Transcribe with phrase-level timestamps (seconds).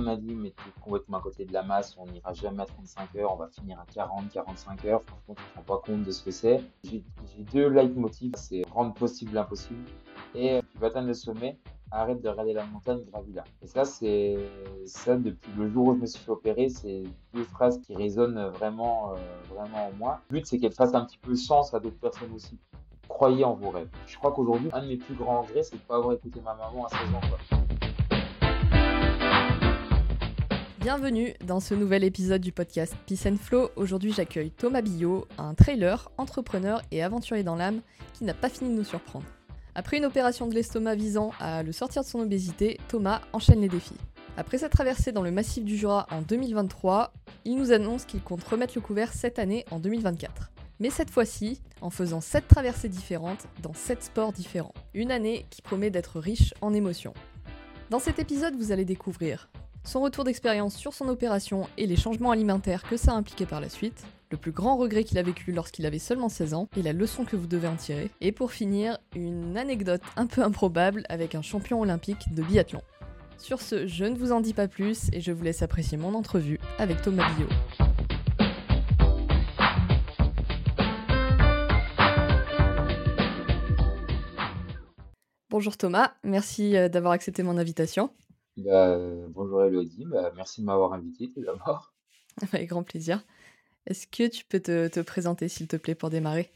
[0.00, 2.66] m'a dit, mais tu es complètement à côté de la masse, on n'ira jamais à
[2.66, 5.02] 35 heures, on va finir à 40, 45 heures.
[5.02, 6.62] Franchement, tu te rends pas compte de ce que c'est.
[6.84, 7.02] J'ai
[7.52, 9.84] deux leitmotivs, c'est rendre possible l'impossible
[10.34, 11.58] et tu vas atteindre le sommet,
[11.90, 13.44] arrête de regarder la montagne, gravis-la.
[13.62, 14.36] Et ça, c'est
[14.86, 17.02] ça depuis le jour où je me suis fait opérer, c'est
[17.34, 19.16] deux phrases qui résonnent vraiment, euh,
[19.54, 20.20] vraiment en moi.
[20.30, 22.58] Le but, c'est qu'elles fassent un petit peu sens à d'autres personnes aussi.
[23.08, 23.88] Croyez en vos rêves.
[24.06, 26.40] Je crois qu'aujourd'hui, un de mes plus grands regrets, c'est de ne pas avoir écouté
[26.40, 27.69] ma maman à 16 ans.
[30.80, 33.68] Bienvenue dans ce nouvel épisode du podcast Peace and Flow.
[33.76, 37.82] Aujourd'hui, j'accueille Thomas Billot, un trailer, entrepreneur et aventurier dans l'âme
[38.14, 39.26] qui n'a pas fini de nous surprendre.
[39.74, 43.68] Après une opération de l'estomac visant à le sortir de son obésité, Thomas enchaîne les
[43.68, 43.98] défis.
[44.38, 47.12] Après sa traversée dans le massif du Jura en 2023,
[47.44, 50.50] il nous annonce qu'il compte remettre le couvert cette année en 2024.
[50.78, 54.72] Mais cette fois-ci, en faisant 7 traversées différentes dans 7 sports différents.
[54.94, 57.12] Une année qui promet d'être riche en émotions.
[57.90, 59.50] Dans cet épisode, vous allez découvrir
[59.84, 63.60] son retour d'expérience sur son opération et les changements alimentaires que ça a impliqué par
[63.60, 66.82] la suite, le plus grand regret qu'il a vécu lorsqu'il avait seulement 16 ans et
[66.82, 71.04] la leçon que vous devez en tirer, et pour finir, une anecdote un peu improbable
[71.08, 72.82] avec un champion olympique de biathlon.
[73.38, 76.14] Sur ce, je ne vous en dis pas plus et je vous laisse apprécier mon
[76.14, 77.48] entrevue avec Thomas Billot.
[85.48, 88.10] Bonjour Thomas, merci euh, d'avoir accepté mon invitation.
[88.56, 88.98] Bah,
[89.28, 91.94] bonjour Elodie, bah, merci de m'avoir invité tout d'abord.
[92.52, 93.24] Avec grand plaisir.
[93.86, 96.50] Est-ce que tu peux te, présenter s'il te plaît pour démarrer?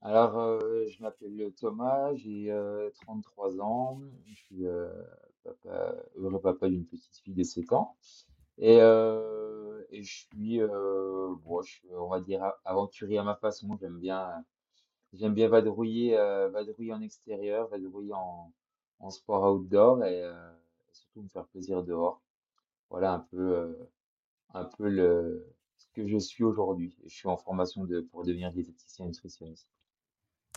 [0.00, 2.52] Alors, euh, je m'appelle Thomas, j'ai
[3.02, 4.88] 33 euh, ans, je suis euh,
[6.16, 7.96] heureux papa d'une petite fille de 7 ans.
[8.58, 13.76] Et, et je suis, bon, je on va dire, aventurier à ma façon.
[13.80, 14.44] J'aime bien,
[15.12, 16.16] j'aime bien vadrouiller,
[16.52, 18.52] vadrouiller en extérieur, vadrouiller en,
[19.00, 20.22] en sport outdoor et,
[20.92, 22.22] surtout me faire plaisir dehors.
[22.90, 23.90] Voilà un peu, euh,
[24.54, 25.46] un peu le,
[25.78, 26.96] ce que je suis aujourd'hui.
[27.04, 29.68] Je suis en formation de, pour devenir diététicien nutritionniste.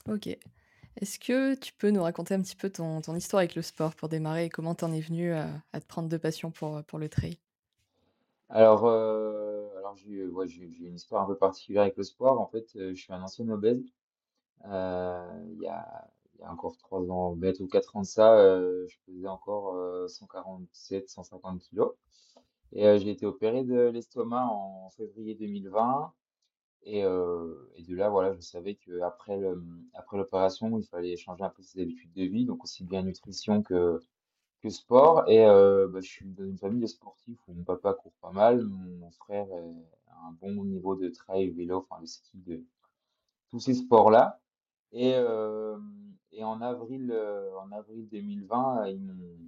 [0.09, 0.27] Ok.
[0.97, 3.95] Est-ce que tu peux nous raconter un petit peu ton, ton histoire avec le sport
[3.95, 6.83] pour démarrer et comment tu en es venu à, à, te prendre de passion pour,
[6.83, 7.37] pour le trail?
[8.49, 12.39] Alors, euh, alors j'ai une histoire un peu particulière avec le sport.
[12.39, 13.83] En fait, euh, je suis un ancien obèse.
[14.63, 18.37] il y a, il y a encore trois ans, bête ou quatre ans de ça,
[18.37, 19.75] euh, je pesais encore
[20.09, 21.93] 147, 150 kilos.
[22.73, 26.13] Et euh, j'ai été opéré de l'estomac en février 2020.
[26.83, 29.41] Et, euh, et, de là, voilà, je savais qu'après
[29.93, 33.63] après l'opération, il fallait changer un peu ses habitudes de vie, donc aussi bien nutrition
[33.63, 33.99] que,
[34.61, 35.27] que sport.
[35.27, 38.63] Et bah, je suis dans une famille de sportifs où mon papa court pas mal,
[38.63, 39.47] mon, frère
[40.07, 42.63] a un bon niveau de trail, vélo, enfin de ski, de
[43.49, 44.39] tous ces sports-là.
[44.91, 45.15] Et,
[46.35, 49.39] et en avril, euh, en avril 2020, ils m'ont,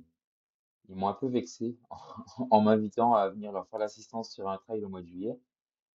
[0.90, 1.78] ils m'ont un peu vexé
[2.52, 5.38] en, m'invitant à venir leur faire l'assistance sur un trail au mois de juillet.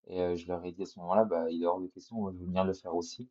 [0.07, 2.29] Et euh, je leur ai dit à ce moment-là, bah, il est hors de question,
[2.31, 3.29] je veux venir le faire aussi.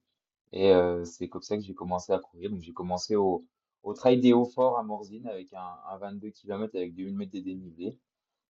[0.53, 2.51] Et euh, c'est comme ça que j'ai commencé à courir.
[2.51, 3.45] Donc j'ai commencé au,
[3.83, 7.41] au trail des Hauts-Forts à Morzine avec un, un 22 km avec 2000 mètres de
[7.41, 7.99] dénivelé.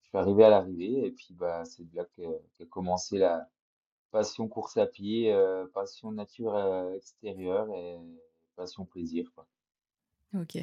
[0.02, 3.48] Je suis arrivé à l'arrivée et puis bah, c'est là qu'a commencé la
[4.12, 5.34] passion course à pied,
[5.72, 6.58] passion nature
[6.94, 7.68] extérieure
[8.60, 9.32] passion plaisir.
[9.34, 9.46] Quoi.
[10.34, 10.58] Ok.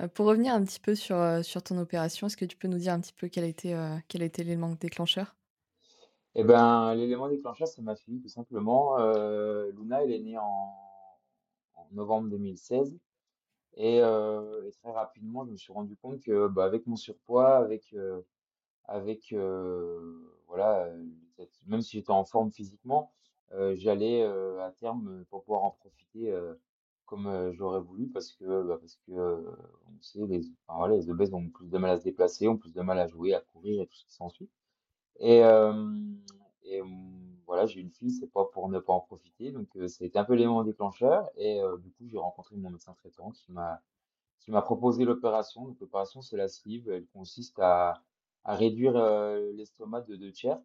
[0.00, 2.68] Euh, pour revenir un petit peu sur, euh, sur ton opération, est-ce que tu peux
[2.68, 5.34] nous dire un petit peu quel a été, euh, quel a été l'élément déclencheur?
[6.36, 8.96] Eh ben, l'élément déclencheur, c'est ma fille, tout simplement.
[8.98, 10.72] Luna, elle est née en,
[11.90, 12.96] novembre 2016.
[13.74, 17.96] Et, et, très rapidement, je me suis rendu compte que bah, avec mon surpoids, avec,
[18.84, 19.34] avec
[20.46, 20.88] voilà,
[21.66, 23.10] même si j'étais en forme physiquement,
[23.74, 26.32] j'allais à terme, pour pouvoir en profiter,
[27.10, 31.48] comme j'aurais voulu parce que, bah, parce que on sait, les, voilà, les obèses ont
[31.50, 33.86] plus de mal à se déplacer, ont plus de mal à jouer, à courir et
[33.86, 34.48] tout ce qui s'ensuit.
[35.20, 35.42] Et,
[36.64, 36.80] et
[37.46, 39.52] voilà, j'ai une fille, c'est pas pour ne pas en profiter.
[39.52, 41.28] Donc, ça a été un peu l'élément déclencheur.
[41.36, 43.82] Et du coup, j'ai rencontré mon médecin traitant qui m'a
[44.40, 45.76] qui m'a proposé l'opération.
[45.80, 46.90] L'opération, c'est la sleeve.
[46.90, 48.02] Elle consiste à,
[48.44, 48.94] à réduire
[49.54, 50.60] l'estomac de deux tiers.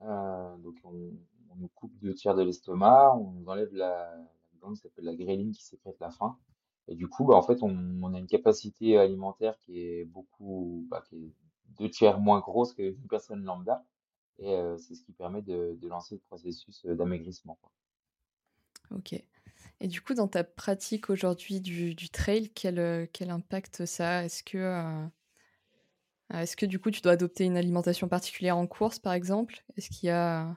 [0.00, 0.92] donc, on,
[1.50, 4.12] on nous coupe deux tiers de l'estomac, on nous enlève la,
[4.72, 6.38] qui s'appelle la gréline qui sécrète la faim.
[6.88, 11.02] Et du coup, bah, en fait, on, a une capacité alimentaire qui est beaucoup, bah,
[11.08, 11.32] qui est
[11.78, 13.84] deux tiers moins grosse qu'une personne lambda.
[14.38, 17.58] Et euh, c'est ce qui permet de, lancer le processus euh, d'amaigrissement.
[18.90, 19.14] Ok.
[19.80, 24.24] Et du coup, dans ta pratique aujourd'hui du, trail, quel, euh, quel impact ça a?
[24.24, 25.08] Est-ce que,
[26.32, 29.64] est-ce que du coup, tu dois adopter une alimentation particulière en course, par exemple?
[29.76, 30.56] Est-ce qu'il y a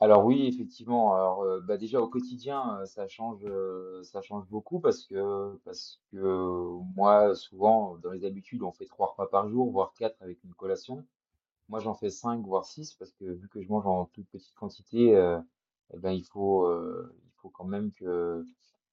[0.00, 1.14] Alors oui, effectivement.
[1.14, 5.56] Alors euh, bah déjà au quotidien, euh, ça change, euh, ça change beaucoup parce que
[5.64, 6.16] parce que
[6.96, 10.54] moi, souvent dans les habitudes, on fait trois repas par jour, voire quatre avec une
[10.54, 11.04] collation.
[11.68, 14.54] Moi, j'en fais cinq, voire six parce que vu que je mange en toute petite
[14.56, 15.12] quantité,
[15.94, 18.44] eh ben il faut il faut quand même que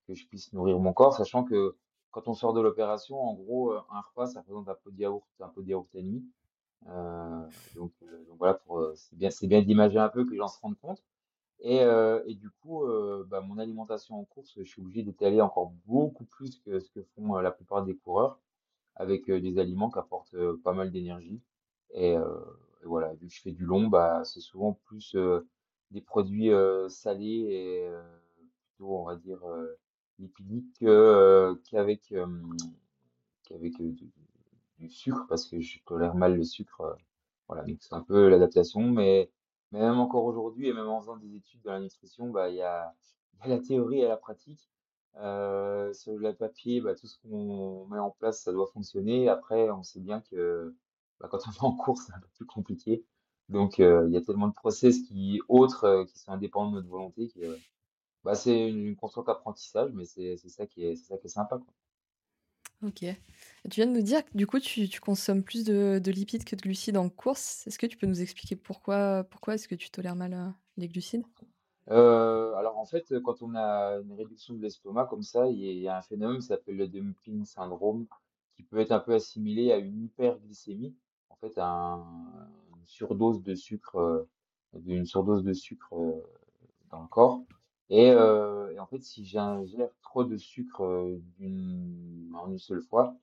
[0.07, 1.75] que je puisse nourrir mon corps, sachant que
[2.11, 5.27] quand on sort de l'opération, en gros, un repas, ça représente un pot de yaourt,
[5.41, 6.03] un pot de yaourt et.
[6.87, 10.47] Euh, donc, euh, donc voilà, euh, c'est bien, bien d'imager un peu que les gens
[10.47, 11.03] se rendent compte.
[11.61, 11.83] Et,
[12.35, 12.85] du coup,
[13.27, 17.01] bah, mon alimentation en course, je suis obligé d'étaler encore beaucoup plus que ce que
[17.15, 18.39] font la plupart des coureurs,
[18.95, 21.41] avec des aliments qui apportent pas mal d'énergie.
[21.93, 22.15] Et,
[22.83, 25.15] voilà, vu que je fais du long, bah, c'est souvent plus
[25.91, 26.51] des produits
[26.89, 27.89] salés et
[28.75, 29.79] plutôt, on va dire, euh,
[31.69, 32.41] qu'avec euh,
[34.79, 36.81] du, sucre, parce que je tolère mal le sucre.
[36.81, 36.93] euh,
[37.47, 39.31] voilà, donc c'est un peu l'adaptation, mais,
[39.71, 42.61] même encore aujourd'hui, et même en faisant des études dans la nutrition, bah, il y
[42.61, 42.93] a,
[43.43, 44.69] il y a la théorie et la pratique.
[45.17, 49.29] Euh, sur le papier, bah, tout ce qu'on met en place, ça doit fonctionner.
[49.29, 50.75] Après, on sait bien que
[51.19, 53.05] bah, quand on est en cours, c'est un peu plus compliqué.
[53.49, 56.75] Donc, euh, il y a tellement de process qui, autres, euh, qui sont indépendants de
[56.77, 57.57] notre volonté, que
[58.23, 61.29] bah, c'est une, une constante apprentissage, mais c'est ça qui est, c'est ça qui est
[61.29, 61.73] sympa, quoi.
[62.83, 62.99] Ok.
[62.99, 66.55] Tu viens de nous dire que du coup, tu, consommes plus de, de lipides que
[66.55, 67.65] de glucides en course.
[67.67, 70.87] Est-ce que tu peux nous expliquer pourquoi, pourquoi est-ce que tu tolères mal euh, les
[70.87, 71.25] glucides?
[71.91, 75.87] Euh, alors en fait, quand on a une réduction de l'estomac comme ça, il y
[75.87, 78.07] a un phénomène qui s'appelle le dumping syndrome,
[78.55, 80.95] qui peut être un peu assimilé à une hyperglycémie,
[81.29, 84.27] en fait, à un- une surdose de sucre,
[84.73, 86.23] d'une surdose de sucre euh,
[86.91, 87.43] dans le corps.
[87.89, 92.81] Et, euh, et en fait, si j'ingère trop de sucre euh, d'une, en une seule
[92.81, 93.15] fois,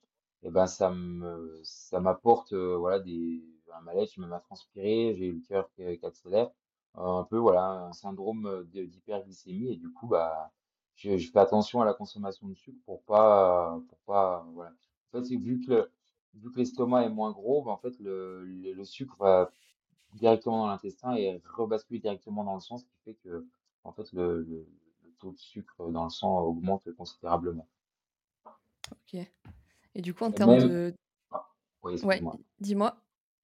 [0.43, 3.43] et ben ça me, ça m'apporte euh, voilà des,
[3.73, 6.49] un malaise, je me mets à transpirer, j'ai le cœur qui, qui accélère,
[6.95, 10.51] un peu voilà un syndrome de- d'hyperglycémie et du coup bah
[10.95, 14.71] je, je fais attention à la consommation de sucre pour pas pour pas voilà.
[15.13, 15.91] En fait, c'est vu que le-
[16.35, 19.51] vu que l'estomac est moins gros, bah, en fait le, le, le sucre va
[20.13, 23.45] directement dans l'intestin et rebascule directement dans le sang, ce qui fait que
[23.83, 24.67] en fait le, le,
[25.03, 27.67] le taux de sucre dans le sang augmente considérablement.
[28.91, 29.15] Ok.
[29.95, 30.93] Et du coup, en Et termes même, de...
[31.31, 31.47] ah,
[31.83, 32.37] oui, Ouais, excuse-moi.
[32.59, 32.95] dis-moi.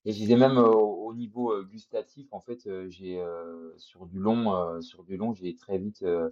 [0.05, 3.73] Et je disais même euh, au, au niveau euh, gustatif, en fait, euh, j'ai euh,
[3.77, 6.29] sur du long, euh, sur du long, j'ai très vite euh,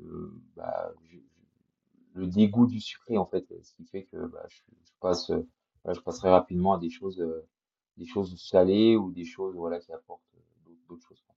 [0.00, 4.44] euh, bah, je- je- le dégoût du sucré en fait, ce qui fait que bah,
[4.48, 5.42] je, je passe, euh,
[5.84, 7.46] voilà, je passerai rapidement à des choses, euh,
[7.96, 11.27] des choses salées ou des choses voilà qui apportent euh, d'autres d'autres choses.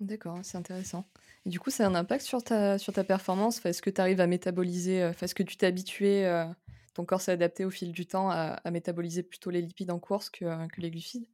[0.00, 1.08] D'accord, c'est intéressant.
[1.44, 3.64] Et du coup, ça a un impact sur ta, sur ta performance?
[3.66, 6.46] Est-ce que tu arrives à métaboliser, euh, est-ce que tu t'es habitué, euh,
[6.94, 9.98] ton corps s'est adapté au fil du temps à, à métaboliser plutôt les lipides en
[9.98, 11.26] course que, euh, que les glucides?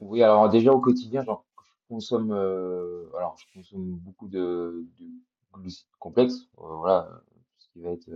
[0.00, 5.06] Oui, alors déjà au quotidien, genre, je consomme, alors je consomme beaucoup de, de
[5.52, 7.22] glucides complexes, voilà,
[7.58, 8.10] ce qui va être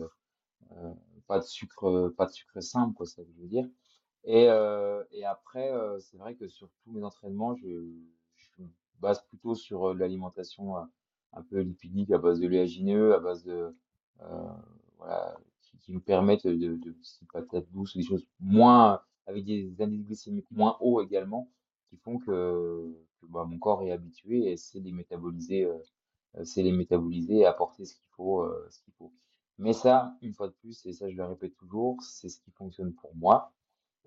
[1.26, 3.69] pas de sucre, pas de sucre simple, quoi, ça veut dire.
[4.25, 4.44] Et,
[5.12, 7.66] et après, c'est vrai que sur tous mes entraînements, je,
[9.02, 10.76] base plutôt sur l'alimentation
[11.34, 13.75] un peu lipidique, à base de léagineux, à base de,
[14.99, 16.96] voilà, qui, qui me permettent de, de, de
[17.32, 21.50] patates douces, des choses moins, avec des indices glycémiques moins hauts également,
[21.88, 26.62] qui font que, que, bah, mon corps est habitué et sait les métaboliser, euh, c'est
[26.62, 29.12] les métaboliser et apporter ce qu'il faut, euh, ce qu'il faut.
[29.58, 32.50] Mais ça, une fois de plus, et ça je le répète toujours, c'est ce qui
[32.52, 33.52] fonctionne pour moi.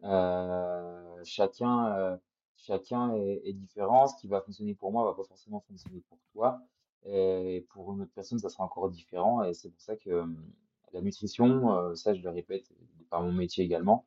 [0.04, 2.20] Euh, chacun,
[2.58, 4.08] chacun est, différent.
[4.08, 6.62] Ce qui va fonctionner pour moi va pas forcément fonctionner pour toi.
[7.06, 9.44] Et pour une autre personne, ça sera encore différent.
[9.44, 10.26] Et c'est pour ça que euh,
[10.94, 12.72] la nutrition, euh, ça je le répète
[13.10, 14.06] par mon métier également,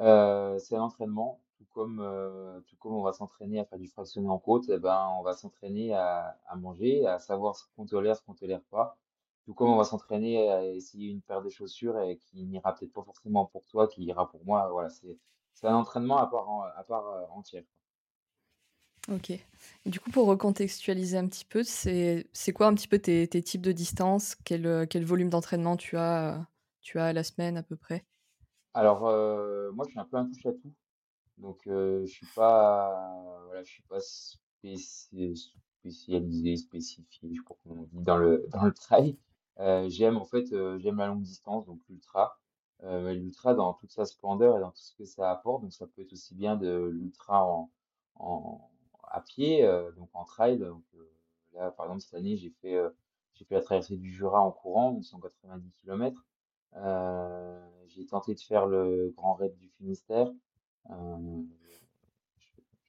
[0.00, 3.88] euh, c'est un entraînement, tout comme, euh, tout comme on va s'entraîner à faire du
[3.88, 7.86] fractionné en côte, eh ben, on va s'entraîner à, à manger, à savoir ce qu'on
[7.86, 8.96] tolère, ce qu'on tolère pas.
[9.44, 12.92] Tout comme on va s'entraîner à essayer une paire de chaussures et qui n'ira peut-être
[12.92, 14.68] pas forcément pour toi, qui ira pour moi.
[14.70, 15.18] Voilà, c'est,
[15.54, 17.64] c'est un entraînement à part, en- à part euh, entière.
[19.10, 19.30] Ok.
[19.30, 19.42] Et
[19.86, 23.42] du coup, pour recontextualiser un petit peu, c'est c'est quoi un petit peu tes, tes
[23.42, 24.36] types de distance?
[24.44, 26.42] Quel, euh, quel volume d'entraînement tu as, euh,
[26.82, 28.04] tu as à la semaine à peu près?
[28.74, 30.72] Alors, euh, moi, je suis un peu un touche-à-tout.
[31.38, 37.56] Donc, euh, je suis pas, voilà, je suis pas spéci- spécialisé, spécifié, je sais pas
[37.64, 39.16] comment on dit, dans le, dans le trail.
[39.60, 42.38] Euh, j'aime, en fait, euh, j'aime la longue distance, donc l'ultra.
[42.82, 45.62] Euh, l'ultra dans toute sa splendeur et dans tout ce que ça apporte.
[45.62, 47.70] Donc, ça peut être aussi bien de l'ultra en,
[48.16, 48.70] en,
[49.04, 50.58] à pied, euh, donc en trail.
[50.58, 51.10] Donc, euh,
[51.54, 52.90] là, par exemple, cette année, j'ai fait, euh,
[53.34, 56.24] j'ai fait la traversée du Jura en courant, donc 190 km.
[56.76, 60.30] Euh, j'ai tenté de faire le Grand Raid du Finistère.
[60.90, 61.42] Euh,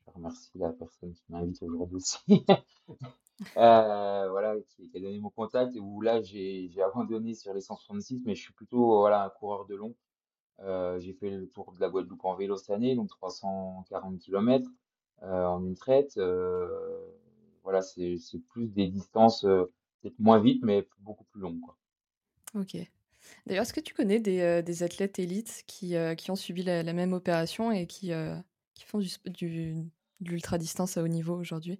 [0.05, 2.19] je remercie la personne qui m'invite aujourd'hui aussi.
[3.57, 8.35] Euh, voilà, qui, a donné mon contact, où là j'ai abandonné sur les 166, mais
[8.35, 9.95] je suis plutôt voilà, un coureur de long.
[10.59, 14.69] Euh, j'ai fait le tour de la Guadeloupe en vélo cette année, donc 340 km
[15.23, 16.17] en une traite.
[16.17, 16.67] Euh,
[17.63, 18.17] voilà, c'est
[18.49, 19.71] plus des distances euh,
[20.01, 21.61] peut-être moins vite, mais beaucoup plus longues.
[22.55, 22.77] Ok.
[23.45, 26.63] D'ailleurs, est-ce que tu connais des, euh, des athlètes élites qui, euh, qui ont subi
[26.63, 28.35] la, même opération et qui, euh,
[28.73, 29.73] qui font du, du,
[30.21, 31.79] de l'ultra-distance à haut niveau aujourd'hui?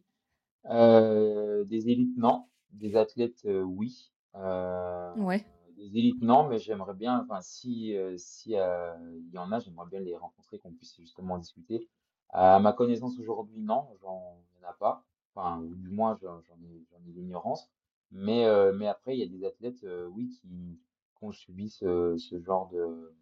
[0.66, 2.46] Euh, des élites, non.
[2.72, 4.12] Des athlètes, euh, oui.
[4.36, 8.94] Euh, Ouais, des élites, non, mais j'aimerais bien, enfin, si, euh, si euh,
[9.28, 11.90] il y en a, j'aimerais bien les rencontrer, qu'on puisse justement discuter.
[12.30, 15.04] À ma connaissance aujourd'hui, non, j'en, il y en a pas.
[15.34, 17.70] Enfin, ou du moins, j'en j'en ai, j'en ai l'ignorance.
[18.12, 20.48] Mais, euh, mais après, il y a des athlètes, euh, oui, qui,
[21.18, 23.14] qui ont subi ce, ce genre de,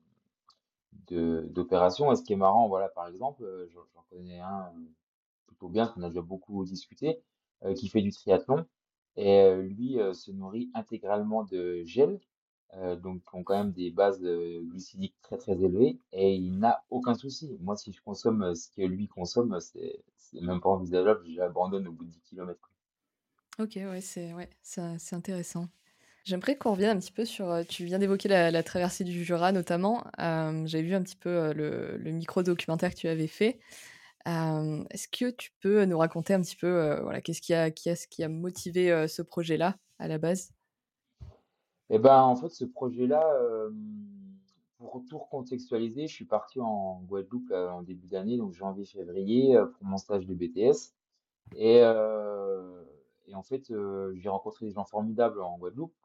[1.08, 2.12] de, d'opération.
[2.12, 4.72] Et ce qui est marrant, voilà, par exemple, euh, j'en j'en connais un
[5.50, 7.20] plutôt bien, qu'on a déjà beaucoup discuté,
[7.66, 8.66] euh, qui fait du triathlon.
[9.18, 12.20] Et euh, lui euh, se nourrit intégralement de gel,
[13.02, 17.16] donc qui ont quand même des bases glucidiques très très élevées, et il n'a aucun
[17.16, 17.58] souci.
[17.62, 20.04] Moi, si je consomme ce que lui consomme, c'est
[20.34, 22.72] même pas envisageable, j'abandonne au bout de 10 km.
[23.58, 25.68] ok, ouais, c'est ouais, c'est intéressant.
[26.26, 27.66] J'aimerais qu'on revienne un petit peu sur.
[27.68, 30.04] Tu viens d'évoquer la, traversée du Jura notamment.
[30.20, 33.60] Euh, J'avais vu un petit peu le micro-documentaire que tu avais fait.
[34.26, 38.24] Est-ce que tu peux nous raconter un petit peu voilà, qu'est-ce qui a, qui qui
[38.24, 40.52] a motivé ce projet-là à la base?
[41.90, 43.26] Et ben, en fait, ce projet-là,
[44.78, 49.98] pour tout recontextualiser, je suis parti en Guadeloupe en début d'année, donc janvier-février, pour mon
[49.98, 50.94] stage de BTS.
[51.56, 53.74] Et, en fait,
[54.14, 55.96] j'ai rencontré des gens formidables en Guadeloupe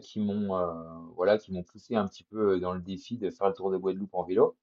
[0.00, 3.54] qui m'ont voilà, qui m'ont poussé un petit peu dans le défi de faire le
[3.54, 4.54] tour de Guadeloupe en vélo.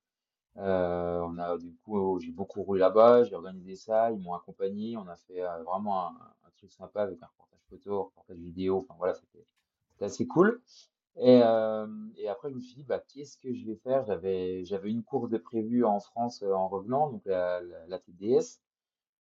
[0.58, 4.98] Euh, on a du coup, j'ai beaucoup roulé là-bas, j'ai organisé ça, ils m'ont accompagné,
[4.98, 6.16] on a fait euh, vraiment un,
[6.58, 9.46] truc sympa avec un reportage photo, un reportage vidéo, enfin voilà, c'était
[10.02, 10.62] assez cool.
[11.18, 11.88] Et, euh,
[12.18, 14.06] et après, je me suis dit, bah, qu'est-ce que je vais faire?
[14.06, 18.62] J'avais une course de prévue en France euh, en revenant, donc la, la, la TDS.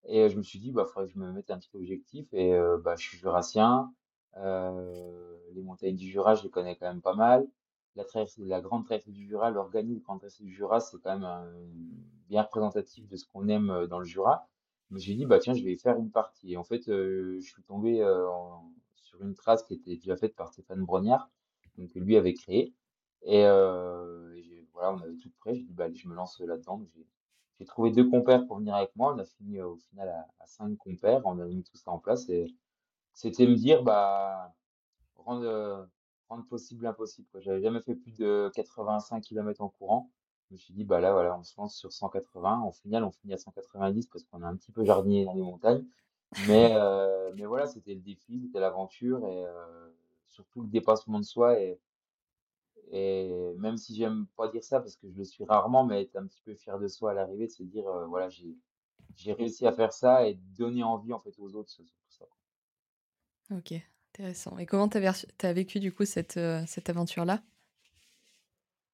[0.05, 2.27] Et je me suis dit, bah, faudrait que je me mette un petit objectif.
[2.33, 3.93] Et euh, bah, je suis jurassien.
[4.35, 7.45] Les montagnes du Jura, je les connais quand même pas mal.
[7.95, 8.03] La
[8.37, 11.51] la grande traversée du Jura, l'organisme grande traversée du Jura, c'est quand même un-
[12.29, 14.47] bien représentatif de ce qu'on aime euh, dans le Jura.
[14.89, 16.53] Je me suis dit, bah tiens, je vais faire une partie.
[16.53, 20.15] Et en fait, euh, je suis tombé euh, en- sur une trace qui était déjà
[20.17, 21.29] faite par Stéphane Brognard,
[21.77, 22.73] donc que lui avait créé.
[23.23, 25.55] Et, euh, et voilà, on avait tout prêt.
[25.55, 26.81] J'ai dit, bah allez, je me lance là-dedans.
[27.59, 29.13] J'ai trouvé deux compères pour venir avec moi.
[29.13, 31.21] On a fini euh, au final à, cinq compères.
[31.25, 32.27] On a mis tout ça en place.
[32.29, 32.47] Et
[33.13, 34.55] c'était me dire, bah,
[35.17, 35.85] rendre, euh,
[36.29, 37.27] rendre possible l'impossible.
[37.39, 40.11] J'avais jamais fait plus de 85 km en courant.
[40.47, 42.63] Je me suis dit, bah là, voilà, on se lance sur 180.
[42.63, 45.41] Au final, on finit à 190 parce qu'on a un petit peu jardinier dans les
[45.41, 45.85] montagnes.
[46.47, 49.89] Mais, euh, mais voilà, c'était le défi, c'était l'aventure et euh,
[50.27, 51.59] surtout le dépassement de soi.
[51.59, 51.79] Et,
[52.91, 56.15] et même si j'aime pas dire ça parce que je le suis rarement, mais être
[56.15, 58.55] un petit peu fier de soi à l'arrivée, de se dire, euh, voilà, j'ai,
[59.15, 62.25] j'ai réussi à faire ça et donner envie en fait aux autres tout ça.
[63.51, 63.73] Ok,
[64.19, 64.57] intéressant.
[64.57, 67.41] Et comment vers- t'as vécu du coup cette, euh, cette aventure-là?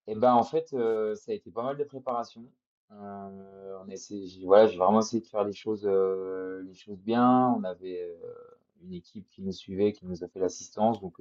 [0.08, 2.44] Et ben en fait, euh, ça a été pas mal de préparation.
[2.92, 7.00] Euh, on a essayé, j'ai- voilà, j'ai vraiment essayé de faire les choses, les choses
[7.00, 7.56] bien.
[7.58, 8.16] On avait
[8.84, 11.02] une équipe qui nous suivait, qui nous a fait l'assistance.
[11.02, 11.20] Donc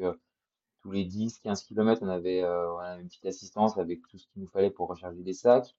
[0.83, 4.49] tous les 10-15 kilomètres, on avait, voilà, une petite assistance avec tout ce qu'il nous
[4.49, 5.75] fallait pour recharger les sacs.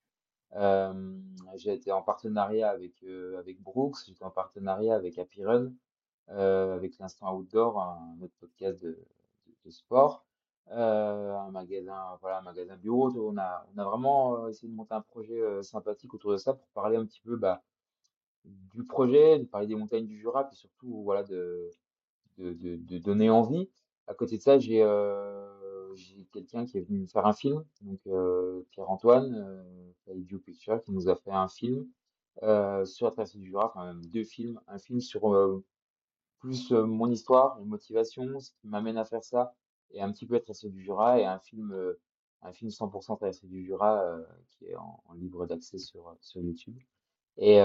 [1.58, 3.06] J'ai été en partenariat avec,
[3.38, 5.72] avec Brooks, j'étais en partenariat avec Happy Run,
[6.28, 10.26] avec l'Instant Outdoor, un autre podcast de, de, de sport,
[10.72, 13.12] euh, un magasin, voilà, un magasin bureau.
[13.16, 16.38] On a, on a vraiment euh, essayé de monter un projet euh, sympathique autour de
[16.38, 17.64] ça pour parler un petit peu bah,
[18.44, 21.70] du projet, de parler des montagnes du Jura, puis surtout voilà, de,
[22.38, 23.70] de, de, de donner envie.
[24.08, 25.96] À côté de ça, j'ai euh,
[26.32, 31.16] quelqu'un qui est venu me faire un film, donc euh, Pierre-Antoine, euh, qui nous a
[31.16, 31.88] fait un film
[32.44, 35.64] euh, sur la traversée du Jura, enfin deux films, un film sur euh,
[36.46, 39.56] plus mon histoire, mes motivations, ce qui m'amène à faire ça,
[39.92, 41.76] et un petit peu la traversée du Jura, et un film,
[42.44, 44.16] un film 100% traversée du Jura
[44.52, 46.78] qui est en, libre d'accès sur, sur YouTube.
[47.38, 47.60] Et,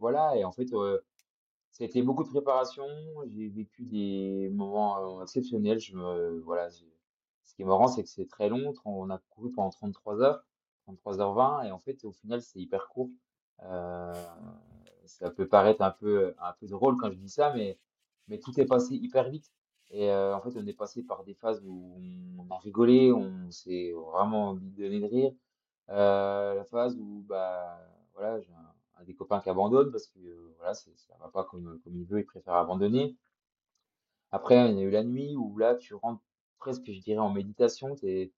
[0.00, 2.86] voilà, et en fait, ça a été beaucoup de préparation.
[3.26, 5.78] J'ai vécu des moments exceptionnels.
[5.78, 8.72] Je me, voilà, ce qui est marrant, c'est que c'est très long.
[8.86, 10.44] On a couru pendant 33 heures,
[10.88, 13.10] 33h20, et en fait, au final, c'est hyper court.
[15.06, 17.78] Ça peut paraître un peu, un peu drôle quand je dis ça, mais,
[18.28, 19.50] mais tout est passé hyper vite.
[19.90, 22.00] Et euh, en fait, on est passé par des phases où
[22.38, 25.32] on a rigolé, on s'est vraiment donné de rire.
[25.90, 27.78] Euh, la phase où, bah,
[28.14, 31.78] voilà, j'ai un, des copains qui abandonne parce que euh, voilà, ça va pas comme,
[31.84, 33.16] comme il veut, il préfère abandonner.
[34.32, 36.22] Après, il y a eu la nuit où là, tu rentres
[36.58, 37.94] presque, je dirais, en méditation.
[37.94, 38.32] T'es,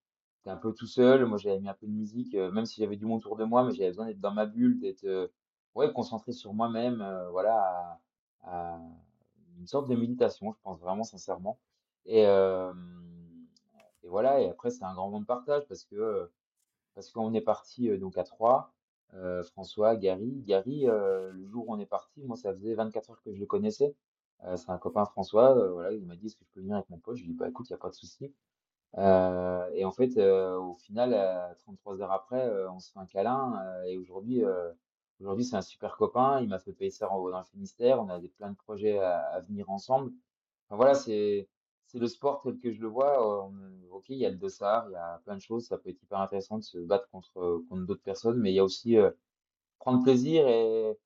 [0.45, 1.25] t'es un peu tout seul.
[1.25, 3.65] Moi, j'avais mis un peu de musique, même si j'avais du monde autour de moi,
[3.65, 5.31] mais j'avais besoin d'être dans ma bulle, d'être
[5.75, 8.01] ouais, concentré sur moi-même, euh, voilà,
[8.45, 8.79] à,
[9.59, 11.59] une sorte de méditation, je pense vraiment sincèrement.
[12.07, 16.31] Et, et voilà, et après, c'est un grand moment de partage parce que
[16.95, 18.73] parce qu'on est parti donc à trois,
[19.15, 20.43] euh, François, Gary.
[20.47, 23.47] Gary, le jour où on est parti, moi, ça faisait 24 heures que je le
[23.47, 23.95] connaissais.
[24.45, 26.89] Euh, c'est un copain François, voilà, il m'a dit est-ce que je peux venir avec
[26.91, 27.17] mon pote?
[27.17, 28.33] Je lui ai dit bah écoute, il n'y a pas de souci.
[28.97, 33.61] Et en fait, au final, euh, 33 heures après, on se fait un câlin.
[33.87, 34.43] et aujourd'hui,
[35.21, 36.41] aujourd'hui, c'est un super copain.
[36.41, 38.01] Il m'a fait payer ça en haut dans le Finistère.
[38.01, 40.13] On a des plein de projets à, venir ensemble.
[40.67, 41.49] Enfin, voilà, c'est
[41.95, 43.51] le sport tel que je le vois.
[43.91, 45.67] ok, il y a le dossard, il y a plein de choses.
[45.67, 48.61] Ça peut être hyper intéressant de se battre contre contre d'autres personnes, mais il y
[48.61, 49.11] a aussi euh,
[49.79, 50.99] prendre plaisir et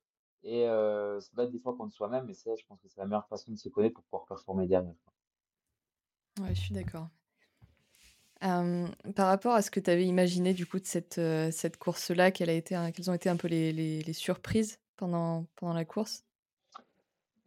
[0.43, 2.29] et euh, se battre des fois contre soi-même.
[2.29, 4.67] Et ça, je pense que c'est la meilleure façon de se connaître pour pouvoir performer
[4.67, 4.93] derrière.
[6.39, 7.07] Ouais, je suis d'accord.
[8.43, 11.77] Euh, par rapport à ce que tu avais imaginé du coup de cette, euh, cette
[11.77, 12.49] course-là, quelles,
[13.07, 16.25] ont été un peu les, les- surprises pendant, pendant la course?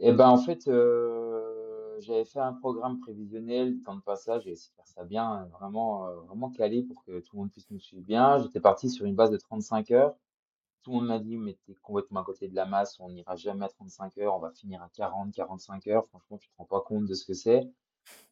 [0.01, 4.71] Et ben en fait, euh, j'avais fait un programme prévisionnel, temps de passage, j'ai essayé
[4.73, 8.05] de faire ça bien, vraiment, vraiment calé pour que tout le monde puisse nous suivre
[8.05, 8.39] bien.
[8.39, 10.15] J'étais parti sur une base de 35 heures.
[10.83, 13.37] Tout le monde m'a dit, mais t'es complètement à côté de la masse, on n'ira
[13.37, 16.07] jamais à 35 heures, on va finir à 40, 45 heures.
[16.09, 17.69] Franchement, tu te rends pas compte de ce que c'est.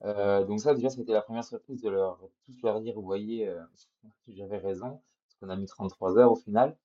[0.05, 3.49] Euh, donc ça, déjà, c'était la première surprise de leur tous leur dire, vous voyez,
[3.49, 3.63] euh,
[4.29, 6.77] j'avais raison, parce qu'on a mis 33 heures au final.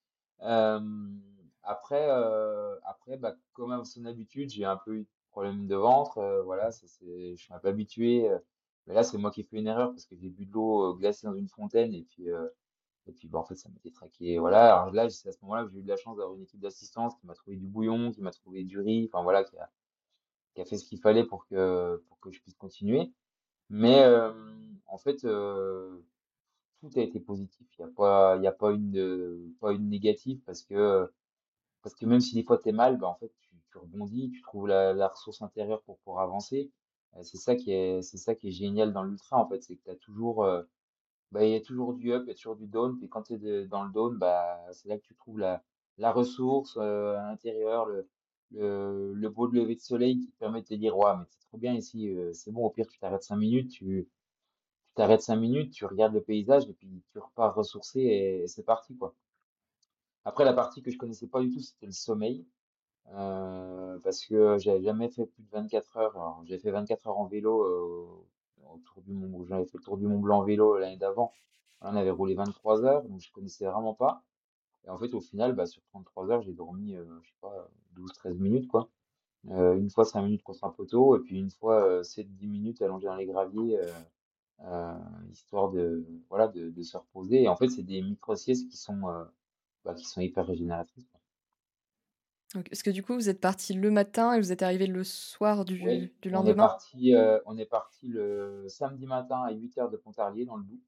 [0.41, 0.79] Euh,
[1.63, 2.09] après,
[2.83, 6.41] après, bah, comme à son habitude, j'ai un peu eu de problème de ventre.
[6.45, 8.29] voilà, je suis un peu habitué.
[8.87, 10.95] mais là, c'est moi qui ai fait une erreur parce que j'ai bu de l'eau
[10.95, 12.27] glacée dans une fontaine et puis,
[13.07, 14.39] et puis bah, en fait, ça m'était traqué.
[14.39, 16.43] Voilà, alors là, c'est à ce moment-là que j'ai eu de la chance d'avoir une
[16.43, 19.57] équipe d'assistance qui m'a trouvé du bouillon, qui m'a trouvé du riz, enfin voilà, qui
[19.57, 19.69] a,
[20.59, 23.11] qui a fait ce qu'il fallait pour que, pour que je puisse continuer.
[23.69, 24.33] Mais euh,
[24.87, 26.03] en fait, euh,
[26.81, 27.67] tout a été positif.
[27.79, 31.09] Il n'y a pas, y a pas une, pas une négative parce que,
[31.83, 34.41] parce que même si des fois t'es mal, bah, en fait, tu, tu rebondis, tu
[34.41, 36.71] trouves la, la ressource intérieure pour, pour avancer.
[37.17, 39.61] Euh, c'est ça qui est, c'est ça qui est génial dans l'ultra, en fait.
[39.63, 40.63] C'est que t'as toujours, euh,
[41.31, 42.97] bah, il y a toujours du up, il y a toujours du down.
[42.97, 45.63] Puis quand tu es dans le down, bah, c'est là que tu trouves la,
[45.97, 48.07] la ressource euh, intérieure, le,
[48.51, 51.57] le, beau lever de soleil qui te permet de te dire, ouais, mais c'est trop
[51.57, 54.07] bien ici, euh, c'est bon, au pire, tu t'arrêtes cinq minutes, tu
[54.95, 58.95] t'arrêtes cinq minutes, tu regardes le paysage et puis tu repars ressourcé et, c'est parti,
[58.97, 59.15] quoi.
[60.25, 62.45] Après, la partie que je connaissais pas du tout, c'était le sommeil.
[63.13, 66.41] euh, parce que j'avais jamais fait plus de 24 heures.
[66.45, 68.07] J'ai fait 24 heures en vélo euh,
[68.73, 71.33] autour du Mont, j'avais fait le tour du Mont Blanc en vélo l'année d'avant.
[71.81, 74.23] On avait roulé 23 heures, donc je connaissais vraiment pas.
[74.85, 77.69] Et en fait, au final, bah, sur 33 heures, j'ai dormi, euh, je sais pas,
[77.93, 78.89] 12-13 minutes, quoi.
[79.49, 82.81] Euh, une fois 5 minutes contre un poteau, et puis une fois euh, 7-10 minutes
[82.81, 83.93] allongé dans les graviers, euh,
[84.65, 84.93] euh,
[85.31, 87.43] histoire de, voilà, de, de se reposer.
[87.43, 89.25] Et en fait, c'est des micro-siestes qui sont, euh,
[89.85, 91.07] bah, qui sont hyper régénératrices.
[91.09, 91.21] quoi.
[92.53, 95.03] Donc, Parce que du coup, vous êtes parti le matin et vous êtes arrivé le
[95.03, 96.55] soir Oui, du, du on est lendemain?
[96.55, 100.63] parti, euh, on est parti le samedi matin à 8 heures de Pontarlier dans le
[100.63, 100.79] Doubs.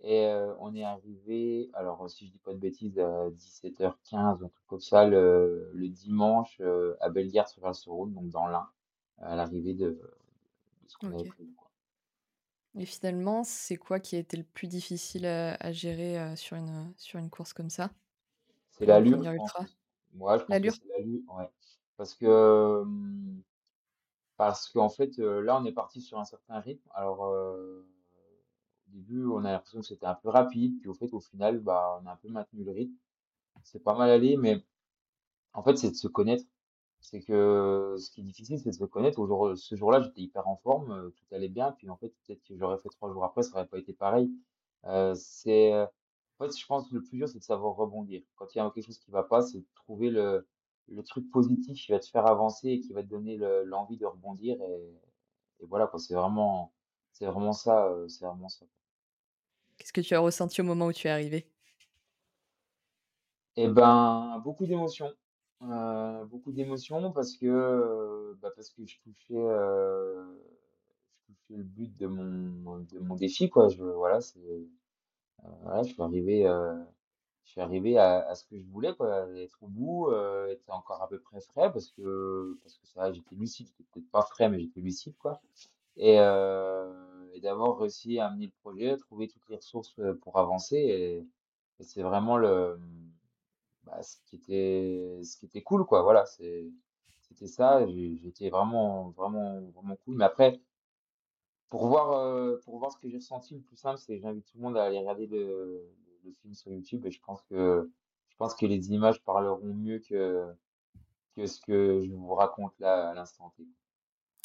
[0.00, 0.26] Et
[0.60, 4.80] on est arrivé, alors si je dis pas de bêtises, à 17h15, un truc comme
[4.80, 6.60] ça, le, le dimanche
[7.00, 8.68] à Bellegarde sur sur rhône donc dans l'Ain,
[9.18, 10.00] à l'arrivée de, de
[10.88, 11.26] ce qu'on avait Ok.
[11.26, 11.54] prévu.
[11.54, 11.70] quoi.
[12.78, 16.92] Et finalement, c'est quoi qui a été le plus difficile à, à gérer sur une,
[16.98, 17.90] sur une course comme ça,
[18.70, 19.54] C'est pour une l'allure, je première pense.
[19.54, 19.60] ultra?
[19.60, 19.66] que-
[20.12, 20.76] Moi, je pense que L'allure?
[20.76, 21.50] c'est l'allure, ouais.
[21.96, 22.26] Parce que,
[22.82, 23.42] hum,
[24.36, 26.88] parce qu'en fait, là, on est parti sur un certain rythme.
[26.94, 27.24] Alors,
[28.88, 31.60] au début, on a l'impression que c'était un peu rapide, puis au fait, au final,
[31.60, 32.94] bah, on a un peu maintenu le rythme.
[33.64, 34.62] C'est pas mal allé, mais
[35.54, 36.44] En fait, c'est de se connaître.
[37.00, 39.18] C'est que ce qui est difficile, c'est de se connaître.
[39.20, 41.72] Au jour, ce jour-là, j'étais hyper en forme, euh, tout allait bien.
[41.72, 44.30] Puis en fait, peut-être que j'aurais fait trois jours après, ça aurait pas été pareil.
[44.86, 45.86] Euh, c'est, euh,
[46.38, 48.22] en fait, je pense que le plus dur, c'est de savoir rebondir.
[48.36, 50.46] Quand il y a quelque chose qui va pas, c'est de trouver le,
[50.88, 53.96] le truc positif qui va te faire avancer et qui va te donner le- l'envie
[53.98, 54.56] de rebondir.
[54.62, 54.94] Et,
[55.60, 55.98] et voilà, quoi.
[56.00, 56.72] C'est vraiment,
[57.18, 58.66] c'est vraiment ça, euh, c'est vraiment ça.
[59.78, 61.46] Qu'est-ce que tu as ressenti au moment où tu es arrivé?
[63.56, 65.12] Eh ben, beaucoup d'émotions.
[65.62, 70.24] Euh, beaucoup d'émotions parce que, euh, bah parce que je touchais, je
[71.26, 73.68] touchais le but de mon, de mon défi, quoi.
[73.68, 74.40] Je, voilà, c'est,
[75.62, 76.44] voilà, je suis arrivé,
[77.44, 80.68] je suis arrivé à, à ce que je voulais, quoi, être au bout, euh, être
[80.68, 84.22] encore à peu près frais parce que, parce que ça, j'étais lucide, j'étais peut-être pas
[84.22, 85.40] frais, mais j'étais lucide, quoi.
[85.96, 86.92] Et, euh,
[87.36, 91.26] et d'avoir réussi à amener le projet, trouver toutes les ressources pour avancer et,
[91.80, 92.78] c'est vraiment le,
[93.84, 96.02] bah, ce qui était, ce qui était cool, quoi.
[96.02, 97.86] Voilà, c'était ça.
[97.86, 100.16] J'étais vraiment, vraiment, vraiment cool.
[100.16, 100.58] Mais après,
[101.68, 104.56] pour voir, pour voir ce que j'ai ressenti, le plus simple, c'est que j'invite tout
[104.56, 105.86] le monde à aller regarder le,
[106.24, 107.04] le film sur YouTube.
[107.06, 107.90] Et je pense que,
[108.28, 110.46] je pense que les images parleront mieux que,
[111.36, 113.52] que ce que je vous raconte là à l'instant.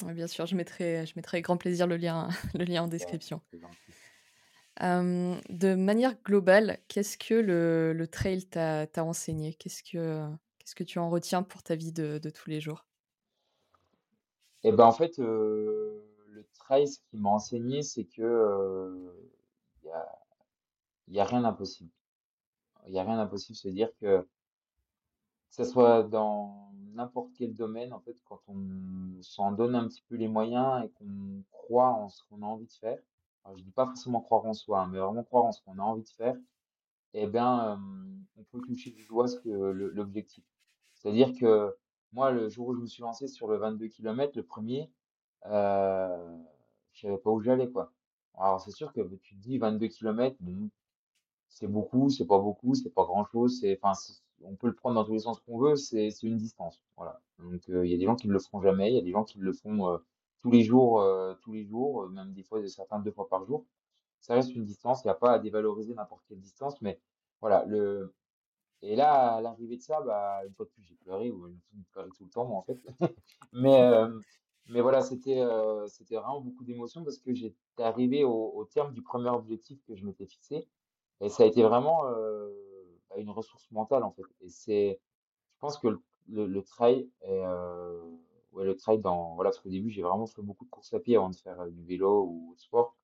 [0.05, 3.41] Bien sûr, je mettrai, je mettrai avec grand plaisir le lien, le lien en description.
[4.81, 9.53] Euh, de manière globale, qu'est-ce que le, le trail t'a enseigné?
[9.53, 12.85] Qu'est-ce que, tu en retiens pour ta vie de, de tous les jours?
[14.63, 19.11] Et ben en fait, euh, le trail, ce qui m'a enseigné, c'est que euh,
[19.83, 20.19] il y a,
[21.07, 21.89] y a rien d'impossible.
[22.87, 23.55] Il y a rien d'impossible.
[23.55, 29.75] C'est-à-dire que que ce soit dans n'importe quel domaine, en fait, quand on s'en donne
[29.75, 32.99] un petit peu les moyens et qu'on croit en ce qu'on a envie de faire,
[33.57, 35.83] je dis pas forcément croire en soi, hein, mais vraiment croire en ce qu'on a
[35.83, 36.35] envie de faire,
[37.13, 37.79] eh bien,
[38.37, 40.43] on peut toucher du doigt l'objectif.
[40.95, 41.75] C'est-à-dire que
[42.13, 44.91] moi, le jour où je me suis lancé sur le 22 km, le premier,
[45.47, 46.37] euh,
[46.93, 47.93] je savais pas où j'allais, quoi.
[48.37, 50.37] Alors, c'est sûr que tu te dis 22 km,
[51.49, 54.95] c'est beaucoup, c'est pas beaucoup, c'est pas grand-chose, c'est, enfin, c'est- on peut le prendre
[54.95, 57.21] dans tous les sens qu'on veut, c'est une distance, voilà.
[57.39, 59.01] Donc, euh, il y a des gens qui ne le feront jamais, il y a
[59.01, 59.97] des gens qui le font euh,
[60.39, 63.65] tous les jours, euh, tous les jours, même des fois, certains deux fois par jour.
[64.19, 66.99] Ça reste une distance, il n'y a pas à dévaloriser n'importe quelle distance, mais
[67.41, 68.13] voilà, le,
[68.81, 71.81] et là, à l'arrivée de ça, bah, une fois de plus, j'ai pleuré, ou je
[71.91, 72.79] pleure tout le temps, moi, en fait.
[73.53, 73.91] Mais,
[74.69, 79.83] mais voilà, c'était vraiment beaucoup d'émotions parce que j'étais arrivé au, terme du premier objectif
[79.85, 80.67] que je m'étais fixé.
[81.19, 82.05] Et ça a été vraiment
[83.11, 84.23] bah, une ressource mentale, en fait.
[84.41, 84.99] Et c'est,
[85.55, 88.01] je pense que le, le, le trail est, euh,
[88.53, 90.99] ouais, le trail dans, voilà, parce qu'au début, j'ai vraiment fait beaucoup de courses à
[90.99, 92.97] pied avant de faire euh, du vélo ou autre sport.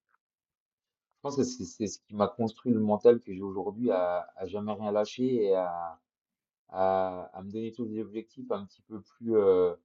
[1.17, 4.27] Je pense que c'est c'est ce qui m'a construit le mental que j'ai aujourd'hui à,
[4.35, 5.99] à jamais rien lâcher et à,
[6.69, 9.75] à, à me donner tous des objectifs un petit peu plus, euh,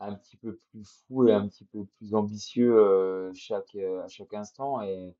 [0.00, 4.08] un petit peu plus fous et un petit peu plus ambitieux euh, chaque, euh, à
[4.08, 4.82] chaque instant.
[4.82, 5.14] Et,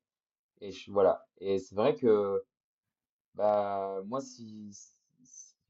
[0.61, 1.27] et je, voilà.
[1.39, 2.43] Et c'est vrai que
[3.39, 4.71] bah, moi, si,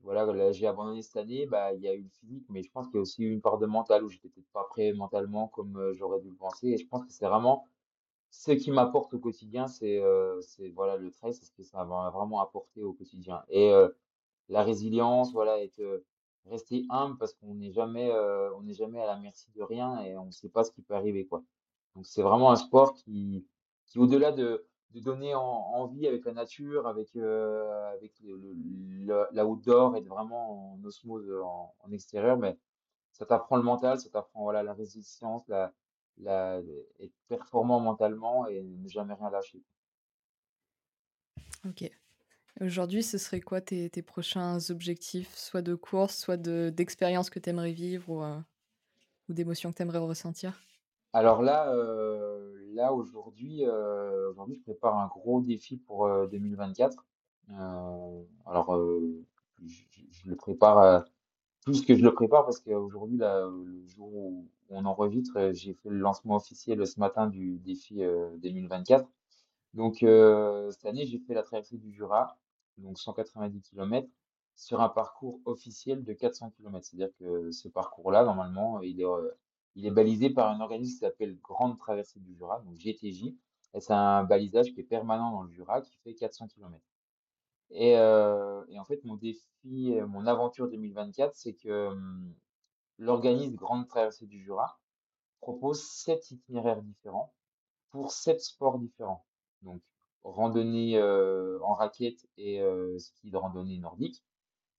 [0.02, 2.72] voilà, là, j'ai abandonné cette année, bah, il y a eu le physique, mais je
[2.72, 4.94] pense qu'il y a aussi eu une part de mental où j'étais peut-être pas prêt
[4.94, 6.70] mentalement comme j'aurais dû le penser.
[6.70, 7.66] Et je pense que c'est vraiment
[8.32, 11.84] ce qui m'apporte au quotidien, c'est euh, c'est voilà le trail, c'est ce que ça
[11.84, 13.44] va vraiment apporter au quotidien.
[13.50, 13.90] Et euh,
[14.50, 16.06] la résilience, voilà, être euh,
[16.46, 20.00] rester humble parce qu'on n'est jamais euh, on n'est jamais à la merci de rien
[20.02, 21.44] et on ne sait pas ce qui peut arriver quoi.
[21.96, 23.46] Donc c'est vraiment un sport qui
[23.88, 28.54] qui au-delà de de donner en, envie avec la nature, avec euh, avec le, le,
[29.06, 32.58] le- la outdoor et de vraiment en osmose en, en extérieur, mais
[33.14, 35.74] ça t'apprend le mental, ça t'apprend voilà la résistance, la
[36.18, 36.62] la
[37.00, 39.64] être performant mentalement et ne jamais rien lâcher.
[41.66, 41.90] Ok.
[42.62, 47.40] Aujourd'hui, ce serait quoi tes, tes prochains objectifs, soit de course, soit de d'expérience que
[47.40, 48.40] tu aimerais vivre ou, euh,
[49.30, 50.62] ou d'émotions que tu aimerais ressentir?
[51.14, 52.39] Alors là, euh,
[52.80, 57.06] là aujourd'hui, euh, aujourd'hui, je prépare un gros défi pour euh, 2024.
[57.52, 59.26] Euh, alors, euh,
[59.66, 61.06] je, je- le prépare
[61.66, 65.74] plus que je le prépare parce qu'aujourd'hui, là, le jour où on enregistre, euh, j'ai
[65.74, 69.10] fait le lancement officiel ce matin du défi euh, 2024.
[69.76, 72.38] Donc, cette année, j'ai fait la traversée du Jura,
[72.78, 74.08] donc 190 km,
[74.56, 76.86] sur un parcours officiel de 400 km.
[76.88, 79.06] C'est-à-dire que ce parcours-là, normalement, il est,
[79.76, 83.36] il est balisé par un organisme qui s'appelle Grande Traversée du Jura, donc GTJ.
[83.76, 86.84] Et c'est un balisage qui est permanent dans le Jura, qui fait 400 km.
[87.72, 92.34] Et, euh, et en fait, mon défi, mon aventure 2024, c'est que hum,
[92.98, 94.80] l'organisme Grande Traversée du Jura
[95.40, 97.34] propose sept itinéraires différents
[97.92, 99.26] pour sept sports différents.
[99.62, 99.82] Donc,
[100.24, 104.24] randonnée euh, en raquette et euh, ski de randonnée nordique,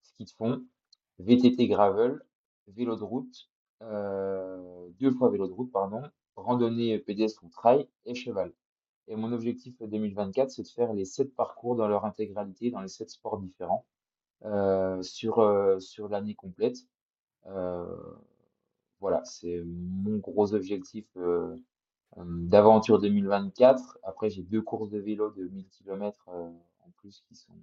[0.03, 0.65] ski de fond,
[1.19, 2.21] VTT gravel,
[2.69, 3.50] vélo de route,
[3.83, 6.03] euh, deux fois vélo de route, pardon,
[6.37, 8.53] randonnée pédestre ou trail et cheval.
[9.09, 12.89] Et mon objectif 2024, c'est de faire les sept parcours dans leur intégralité, dans les
[12.89, 13.85] sept sports différents,
[14.45, 16.79] euh, sur, euh, sur l'année complète.
[17.47, 17.97] Euh,
[19.01, 21.57] voilà, c'est mon gros objectif euh,
[22.17, 23.99] d'aventure 2024.
[24.03, 27.55] Après, j'ai deux courses de vélo de 1000 km en plus qui sont,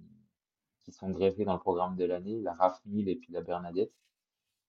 [0.82, 3.92] qui sont greffées dans le programme de l'année, la RAF 1000 et puis la Bernadette.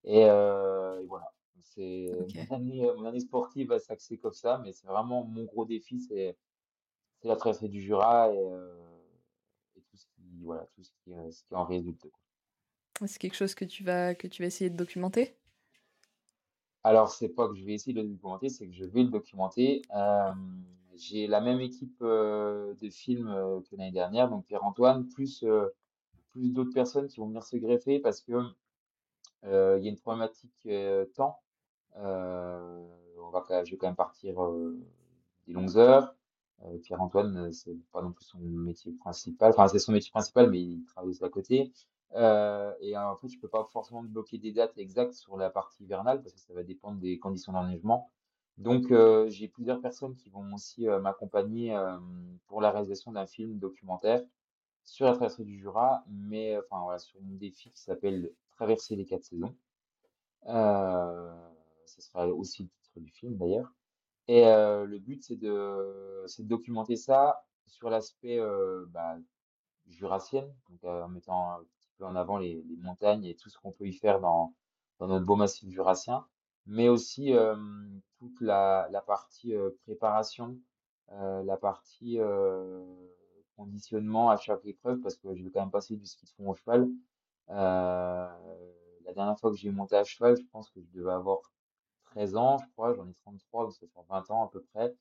[0.03, 2.35] Et, euh, et voilà, c'est Ok.
[2.49, 5.99] mon année, mon année sportive va s'axer comme ça, mais c'est vraiment mon gros défi,
[5.99, 6.37] c'est
[7.21, 8.73] c'est la traversée du Jura et, euh,
[9.75, 12.07] et tout ce qui, voilà, tout ce qui, euh, ce qui en résulte.
[13.05, 15.35] C'est quelque chose que tu vas, que tu vas essayer de documenter?
[16.83, 19.09] Alors, c'est pas que je vais essayer de le documenter, c'est que je vais le
[19.09, 19.81] documenter.
[19.95, 20.31] Euh,
[20.95, 25.67] j'ai la même équipe euh, de films euh, que l'année dernière, donc Pierre-Antoine, plus euh,
[26.31, 28.33] plus d'autres personnes qui vont venir se greffer parce que
[29.45, 31.39] euh, il y a une problématique euh, temps.
[31.99, 34.79] Euh, on va, je vais quand même partir euh,
[35.47, 36.15] des longues heures.
[36.63, 39.51] Euh, Pierre-Antoine, c'est pas non plus son métier principal.
[39.51, 41.71] Enfin, c'est son métier principal, mais il travaille aussi à côté.
[42.15, 45.83] Et en fait, je peux pas forcément me bloquer des dates exactes sur la partie
[45.83, 48.09] hivernale parce que ça va dépendre des conditions d'enneigement.
[48.57, 48.91] Donc,
[49.29, 51.77] j'ai plusieurs personnes qui vont aussi m'accompagner
[52.47, 54.23] pour la réalisation d'un film documentaire
[54.83, 59.23] sur la traversée du Jura, mais enfin sur mon défi qui s'appelle Traverser les quatre
[59.23, 59.55] saisons.
[61.89, 63.73] Ce sera aussi le titre du film d'ailleurs.
[64.27, 69.17] Et euh, le but, c'est de, de documenter ça sur l'aspect euh, bah,
[69.87, 73.49] jurassienne, donc euh, en mettant un petit peu en avant les, les montagnes et tout
[73.49, 74.53] ce qu'on peut y faire dans,
[74.99, 76.25] dans notre beau massif jurassien,
[76.67, 77.55] mais aussi euh,
[78.19, 80.57] toute la, la partie préparation,
[81.11, 82.19] la partie
[83.55, 86.51] conditionnement à chaque épreuve, parce que je vais quand même passer du ski de fond
[86.51, 86.87] au cheval.
[87.47, 91.39] La dernière fois que j'ai monté à cheval, je pense que je devais avoir
[92.11, 94.93] 13 ans, je crois, j'en ai 33, donc ça fait 20 ans à peu près.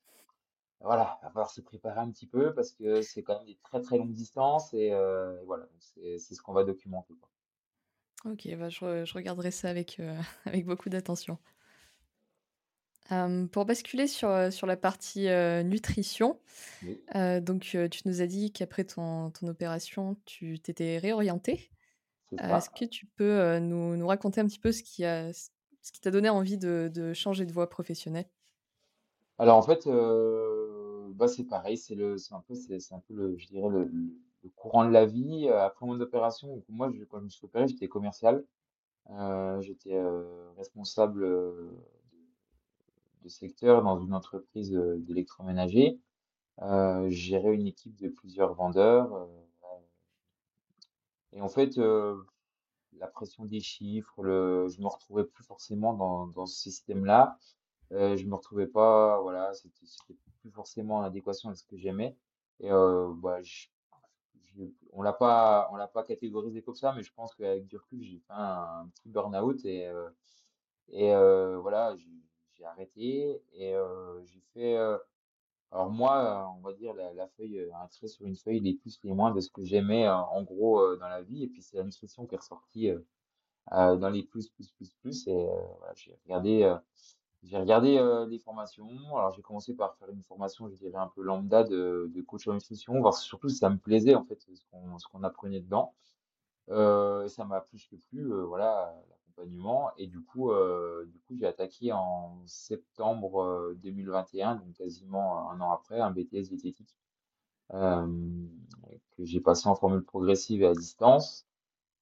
[0.81, 3.57] Voilà, il va falloir se préparer un petit peu parce que c'est quand même des
[3.63, 7.29] très très longues distances et, euh, et voilà, c'est ce qu'on va documenter, quoi.
[8.25, 11.37] Ok, bah, je, je regarderai ça avec, euh, avec beaucoup d'attention.
[13.11, 15.27] Euh, pour basculer sur, euh, sur la partie
[15.63, 16.39] nutrition,
[16.83, 17.01] Oui,
[17.41, 21.71] donc tu nous as dit qu'après ton, ton opération, tu t'étais réorienté.
[22.37, 25.31] est-ce que tu peux nous, nous raconter un petit peu ce qui a,
[25.81, 28.29] ce qui t'a donné envie de, changer de voie professionnelle?
[29.37, 33.89] Alors en fait, euh, bah c'est pareil, c'est un un peu le, je dirais le,
[34.55, 35.47] courant de la vie.
[35.49, 38.45] Euh, Après mon opération, moi, quand je me suis opéré, j'étais commercial,
[39.11, 39.99] Euh, j'étais
[40.57, 41.21] responsable
[43.23, 45.99] de secteur dans une entreprise d'électroménager.
[47.07, 49.27] Gérais une équipe de plusieurs vendeurs.
[51.31, 51.79] et en fait,
[52.99, 57.37] la pression des chiffres, le, je me retrouvais plus forcément dans, dans ce système-là.
[57.93, 62.15] Euh, je me retrouvais pas, voilà, c'était plus forcément en adéquation avec ce que j'aimais.
[62.61, 63.67] Et euh, bah, je-
[64.55, 67.77] je- on l'a pas, on l'a pas catégorisé comme ça, mais je pense qu'avec du
[67.77, 70.09] recul, j'ai fait un, petit burn-out et euh,
[70.89, 72.09] et euh, voilà, j'ai
[72.55, 74.77] j'ai arrêté et euh, j'ai fait.
[75.71, 78.73] Alors moi, euh, on va dire la, feuille, euh, un trait sur une feuille, les
[78.73, 81.43] plus, les moins de ce que j'aimais euh, en gros dans la vie.
[81.43, 82.89] Et puis c'est la nutrition qui est ressortie
[83.73, 85.27] euh, dans les plus, plus, plus, plus.
[85.27, 86.77] Et voilà, j'ai regardé, euh,
[87.43, 88.89] j'ai regardé euh, formations.
[89.15, 92.47] Alors j'ai commencé par faire une formation, je dirais un peu lambda de, de coach
[92.47, 95.61] en nutrition, voir surtout si ça me plaisait en fait ce qu'on ce qu'on apprenait
[95.61, 95.93] dedans.
[96.69, 98.93] Euh, et ça m'a plus que plu, voilà,
[99.97, 105.71] Et du coup, euh, coup, j'ai attaqué en septembre euh, 2021, donc quasiment un an
[105.71, 106.95] après, un BTS diététique
[107.73, 108.07] euh,
[109.11, 111.45] que j'ai passé en formule progressive et à distance,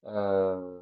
[0.05, 0.81] euh,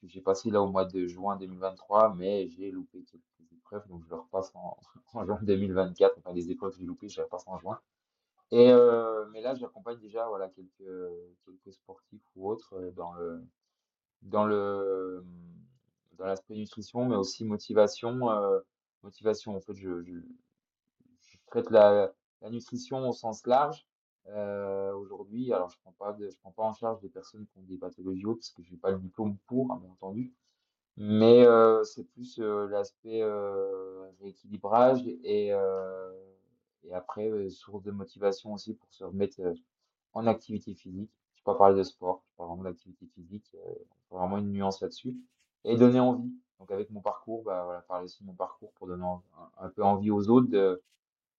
[0.00, 4.02] que j'ai passé là au mois de juin 2023, mais j'ai loupé quelques épreuves, donc
[4.04, 4.52] je le repasse
[5.14, 6.18] en, juin 2024.
[6.18, 7.80] Enfin, les épreuves que j'ai loupées, je les repasse en juin.
[8.52, 11.12] Et euh, mais là, j'accompagne déjà voilà quelques
[11.44, 13.44] quelques sportifs ou autres euh, dans le
[14.22, 15.24] dans le
[16.20, 18.28] dans l'aspect nutrition, mais aussi motivation.
[19.02, 20.18] motivation, en fait, je, je,
[21.46, 23.86] traite la, la nutrition au sens large.
[24.26, 27.78] Aujourd'hui, alors je prends pas je prends pas en charge des personnes qui ont des
[27.78, 30.32] pathologies hautes parce que je n'ai pas le diplôme pour, hein, bien entendu.
[30.96, 31.46] Mais
[31.84, 33.24] c'est plus l'aspect
[34.20, 35.48] rééquilibrage et,
[36.84, 39.40] et après source de motivation aussi pour se remettre
[40.12, 41.10] en activité physique.
[41.34, 43.74] Je ne pas parler de sport, je parle vraiment d'activité physique, euh,
[44.10, 45.16] vraiment une nuance là-dessus.
[45.64, 46.32] Et donner envie.
[46.58, 49.04] Donc avec mon parcours, bah, voilà, parler aussi de mon parcours pour donner
[49.58, 50.82] un, peu envie aux autres de,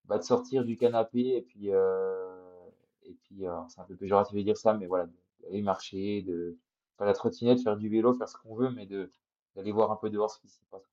[0.04, 2.68] bah, de sortir du canapé et puis, euh,
[3.04, 5.06] et puis c'est un peu péjoratif de dire ça, mais voilà,
[5.42, 6.56] d'aller marcher, de
[6.98, 10.10] faire la trottinette, faire du vélo, faire ce qu'on veut, mais d'aller voir un peu
[10.10, 10.90] dehors ce qui s'y passe.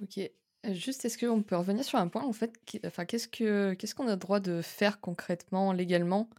[0.00, 0.30] Ok.
[0.70, 2.54] Juste, est-ce qu'on peut revenir sur un point, en fait,
[2.86, 6.30] enfin, qu'est-ce que, qu'est-ce qu'on a le droit de faire concrètement, légalement,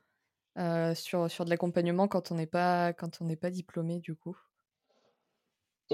[0.58, 4.16] euh, sur, sur de l'accompagnement quand on n'est pas, quand on n'est pas diplômé, du
[4.16, 4.38] coup?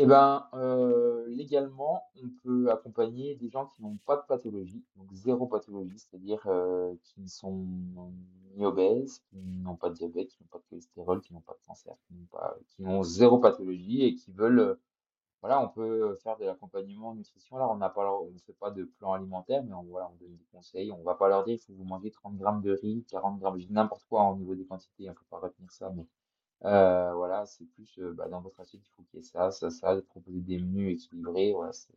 [0.01, 5.11] Eh ben, euh, légalement, on peut accompagner des gens qui n'ont pas de pathologie, donc
[5.11, 7.67] zéro pathologie, c'est-à-dire euh, qui ne sont
[8.55, 11.51] ni obèses, qui n'ont pas de diabète, qui n'ont pas de cholestérol, qui n'ont pas
[11.51, 14.75] de cancer, qui n'ont pas, qui ont zéro pathologie et qui veulent, euh,
[15.41, 17.57] voilà, on peut faire de l'accompagnement en nutrition.
[17.57, 20.45] Là, on on ne fait pas de plan alimentaire, mais on, voilà, on donne des
[20.53, 20.93] conseils.
[20.93, 23.39] On va pas leur dire, il faut que vous manger 30 grammes de riz, 40
[23.39, 26.05] grammes, n'importe quoi au niveau des quantités, il ne faut pas retenir ça, mais
[26.65, 29.51] euh, voilà, c'est plus euh, bah, dans votre assiette, il faut qu'il y ait ça,
[29.51, 31.53] ça, ça, de proposer des menus équilibrés.
[31.53, 31.93] Voilà, c'est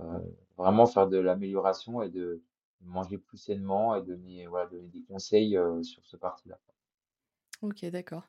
[0.00, 0.20] euh,
[0.58, 2.42] vraiment faire de l'amélioration et de
[2.82, 6.60] manger plus sainement et donner, voilà, donner des conseils sur ce parti-là.
[7.60, 8.24] Ok, d'accord.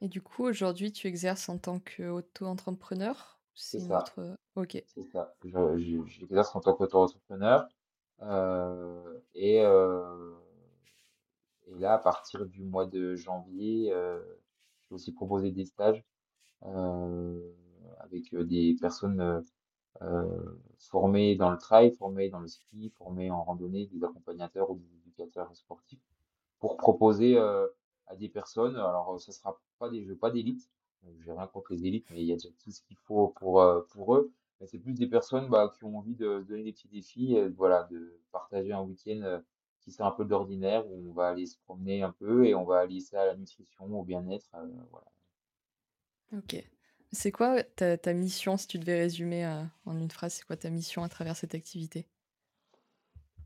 [0.00, 3.40] Et du coup, aujourd'hui, tu exerces en tant qu'auto-entrepreneur?
[3.54, 4.82] C'est C'est une ça, autre, OK.
[4.86, 5.36] c'est ça.
[5.44, 7.68] Je je j'exerce en tant qu'auto-entrepreneur,
[8.22, 10.36] heu et heu
[11.66, 14.40] et là, à partir du mois de janvier, heu,
[14.86, 16.04] je vais aussi proposer des stages,
[16.66, 17.56] heu,
[18.00, 19.20] avec, heu, des personnes,
[20.02, 24.76] heu, formées dans le trail, formées dans le ski, formées en randonnée, des accompagnateurs ou
[24.78, 26.00] des éducateurs sportifs.
[26.60, 27.66] pour proposer euh,
[28.06, 28.76] à des personnes.
[28.76, 30.70] Alors, euh, ça sera pas des jeux, pas d'élite.
[31.06, 33.28] Euh, J'ai rien contre les élites, mais il y a déjà tout ce qu'il faut
[33.38, 34.32] pour, euh, pour eux.
[34.60, 37.50] Mais c'est plus des personnes bah, qui ont envie de donner des petits défis, euh,
[37.56, 39.40] voilà, de partager un week-end euh,
[39.86, 42.54] qui sort un peu de l'ordinaire, où on va aller se promener un peu et
[42.54, 44.50] on va allier ça à la nutrition, au bien-être.
[44.56, 45.06] euh, voilà.
[46.32, 46.56] OK.
[47.12, 50.56] C'est quoi ta ta mission, si tu devais résumer, heu, en une phrase, c'est quoi
[50.56, 52.06] ta mission à travers cette activité?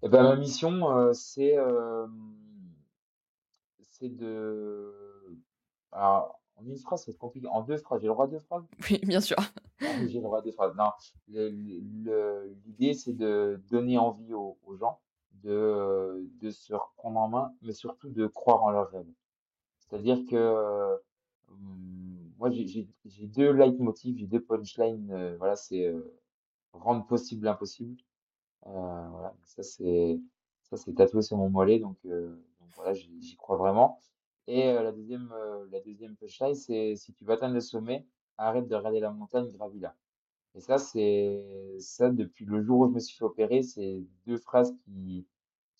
[0.02, 2.06] Et ben, ma mission, euh, c'est euh,
[3.82, 4.92] c'est de...
[5.92, 7.46] Alors, en une phrase, c'est compliqué.
[7.48, 8.64] En deux phrases, j'ai le droit de deux phrases?
[8.90, 9.36] Oui, bien sûr.
[9.82, 10.74] Ah oui, j'ai le droit des phrases.
[10.76, 10.90] Non,
[11.28, 15.00] le- le- l'idée, c'est de donner envie aux, aux gens
[15.42, 19.06] de, de se reprendre en main, mais surtout de croire en leurs rêves.
[19.78, 20.98] C'est-à-dire que
[21.48, 25.10] hum, moi, j'ai deux leitmotifs, j'ai deux punchlines.
[25.12, 26.18] euh, voilà, c'est euh,
[26.72, 27.96] rendre possible l'impossible.
[28.66, 30.20] Euh, voilà, ça c'est
[30.64, 34.00] ça c'est tatoué sur mon mollet, donc, donc voilà, j'y crois vraiment.
[34.46, 35.32] Et la deuxième,
[35.70, 38.06] la deuxième punchline, c'est si tu veux atteindre le sommet,
[38.38, 39.96] arrête de regarder la montagne, gravis-la.
[40.54, 44.36] Et ça, c'est ça depuis le jour où je me suis fait opérer, c'est deux
[44.38, 45.26] phrases qui,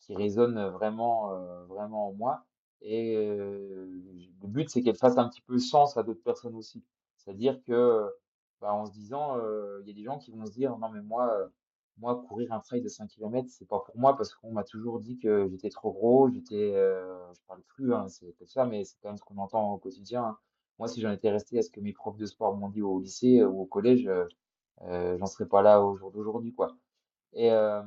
[0.01, 2.45] qui résonnent vraiment, euh, vraiment en moi.
[2.83, 3.87] Et euh,
[4.43, 6.85] le but, c'est qu'elles fassent un petit peu sens à d'autres personnes aussi.
[7.17, 8.09] C'est-à-dire que,
[8.61, 9.37] bah, en se disant,
[9.83, 11.51] il y a des gens qui vont se dire, non mais moi,
[11.99, 15.01] moi courir un trail de 5 km, c'est pas pour moi parce qu'on m'a toujours
[15.01, 18.85] dit que j'étais trop gros, j'étais, euh, je parle cru, hein, c'est comme ça, mais
[18.85, 20.25] c'est quand même ce qu'on entend au quotidien.
[20.25, 20.39] hein.
[20.79, 23.01] Moi, si j'en étais resté à ce que mes profs de sport m'ont dit au
[23.01, 24.25] lycée ou au collège, euh,
[24.83, 26.77] j'en serais pas là au jour d'aujourd'hui, quoi.
[27.35, 27.83] Et euh,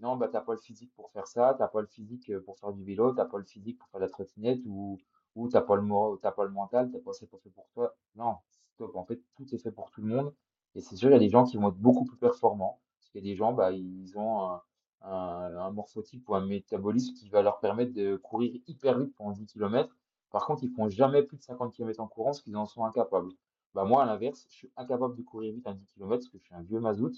[0.00, 2.58] non, bah, t'as pas le physique pour faire ça, t'as pas le physique euh, pour
[2.58, 4.98] faire du vélo, t'as pas le physique pour faire de la trottinette ou,
[5.34, 7.68] ou t'as pas le mor- t'as pas le mental, t'as pas c'est pas fait pour
[7.74, 7.94] toi.
[8.16, 8.36] Non,
[8.74, 8.94] stop.
[8.96, 10.34] En fait, tout est fait pour tout le monde.
[10.74, 12.80] Et c'est sûr, il y a des gens qui vont être beaucoup plus performants.
[13.00, 14.62] Parce qu'il y a des gens, bah, ils ont un,
[15.02, 19.32] un, un morphotype ou un métabolisme qui va leur permettre de courir hyper vite pendant
[19.32, 19.96] 10 kilomètres
[20.30, 22.84] Par contre, ils font jamais plus de 50 km en courant parce qu'ils en sont
[22.84, 23.32] incapables.
[23.74, 26.38] Bah, moi, à l'inverse, je suis incapable de courir vite à 10 kilomètres parce que
[26.38, 27.12] je suis un vieux mazout.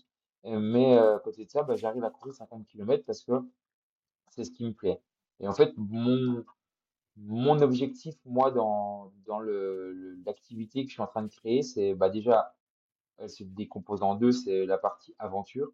[0.46, 3.32] Euh, Mais euh, à côté de ça, bah, j'arrive à courir 50 km parce que
[4.30, 5.00] c'est ce qui me plaît.
[5.40, 6.44] Et en fait, mon,
[7.16, 11.62] mon objectif, moi, dans, dans le, le- l'activité que je suis en train de créer,
[11.62, 12.56] c'est bah, déjà,
[13.18, 15.70] elle se décompose en deux, c'est la partie aventure,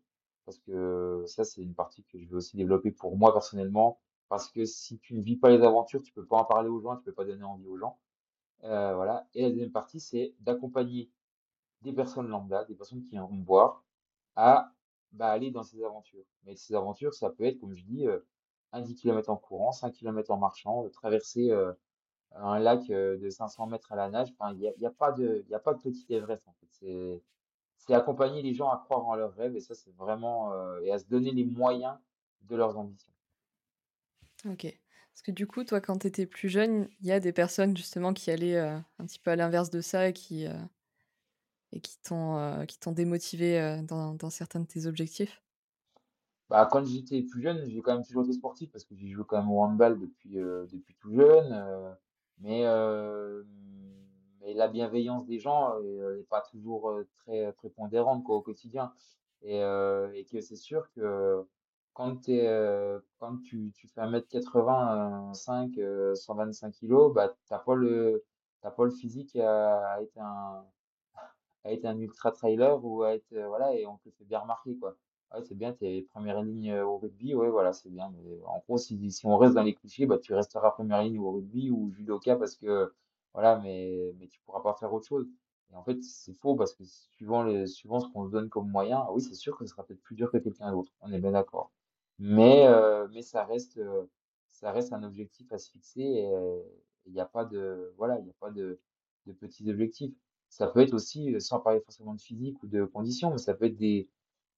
[0.47, 4.51] parce que ça, c'est une partie que je vais aussi développer pour moi personnellement, parce
[4.51, 6.97] que si tu ne vis pas les aventures, tu peux pas en parler aux gens,
[6.97, 7.99] tu peux pas donner envie aux gens.
[8.65, 9.27] Euh, voilà.
[9.35, 11.11] Et la deuxième partie, c'est d'accompagner
[11.83, 13.85] des personnes lambda, des personnes qui vont voir,
[14.35, 14.73] à
[15.13, 16.25] bah, aller dans ces aventures.
[16.45, 18.19] Mais ces aventures, ça peut être, comme je dis, euh,
[18.73, 21.73] un 10 km en courant, 5 km en marchant, traverser euh,
[22.33, 24.35] un lac de 500 mètres à la nage.
[24.53, 27.23] Il n'y a, y a pas de, y petit Everest, en fait.
[27.79, 30.99] C'est, accompagner les gens à croire en leurs rêves, et ça, c'est vraiment, et à
[30.99, 31.97] se donner les moyens
[32.43, 33.13] de leurs ambitions.
[34.45, 34.77] OK.
[35.17, 37.77] Parce que du coup, toi, quand tu étais plus jeune, il y a des personnes
[37.77, 40.53] justement qui allaient, heu, un petit peu à l'inverse de ça et qui, heu
[41.73, 45.43] et qui t'ont, heu, qui t'ont démotivé, dans dans certains de tes objectifs?
[46.49, 49.25] Bah, quand j'étais plus jeune, j'ai quand même toujours été sportif parce que j'ai joué
[49.27, 51.53] quand même au handball depuis, euh, depuis tout jeune.
[51.53, 51.93] euh,
[52.39, 53.43] mais, euh,
[54.43, 58.93] la bienveillance des gens n'est pas toujours euh, très prépondérante quoi, au quotidien.
[59.43, 61.45] Et, euh, et que c'est sûr que
[61.97, 68.25] quand, t'es, euh, quand tu, tu fais 1m85, euh, 125 kilos, bah, t'as pas le,
[68.61, 70.65] t'as pas le physique à, être un,
[71.65, 74.41] à être un ultra trailer ou à être, euh, voilà, et on te fait bien
[74.41, 74.97] remarquer, quoi.
[75.33, 78.11] Ouais, c'est bien, t'es première ligne euh, au rugby, ouais, voilà, c'est bien.
[78.15, 81.19] Mais en gros, si, si on reste dans les clichés, bah, tu resteras première ligne
[81.19, 82.93] au rugby ou judoka parce que,
[83.35, 85.27] voilà, mais, mais tu pourras pas faire autre chose.
[85.73, 88.71] Et en fait, c'est faux parce que suivant les, suivant ce qu'on se donne comme
[88.71, 90.93] moyen, ah oui, c'est sûr que ce sera peut-être plus dur que quelqu'un d'autre.
[91.01, 91.71] On est bien d'accord.
[92.19, 94.07] Mais, euh, mais ça reste, euh,
[94.51, 96.63] ça reste un objectif à se fixer et euh,
[97.07, 98.81] il n'y a pas de, voilà, il n'y a pas de,
[99.27, 100.15] de petits objectifs.
[100.49, 103.55] Ça peut être aussi, euh, sans parler forcément de physique ou de conditions, mais ça
[103.55, 104.09] peut être des,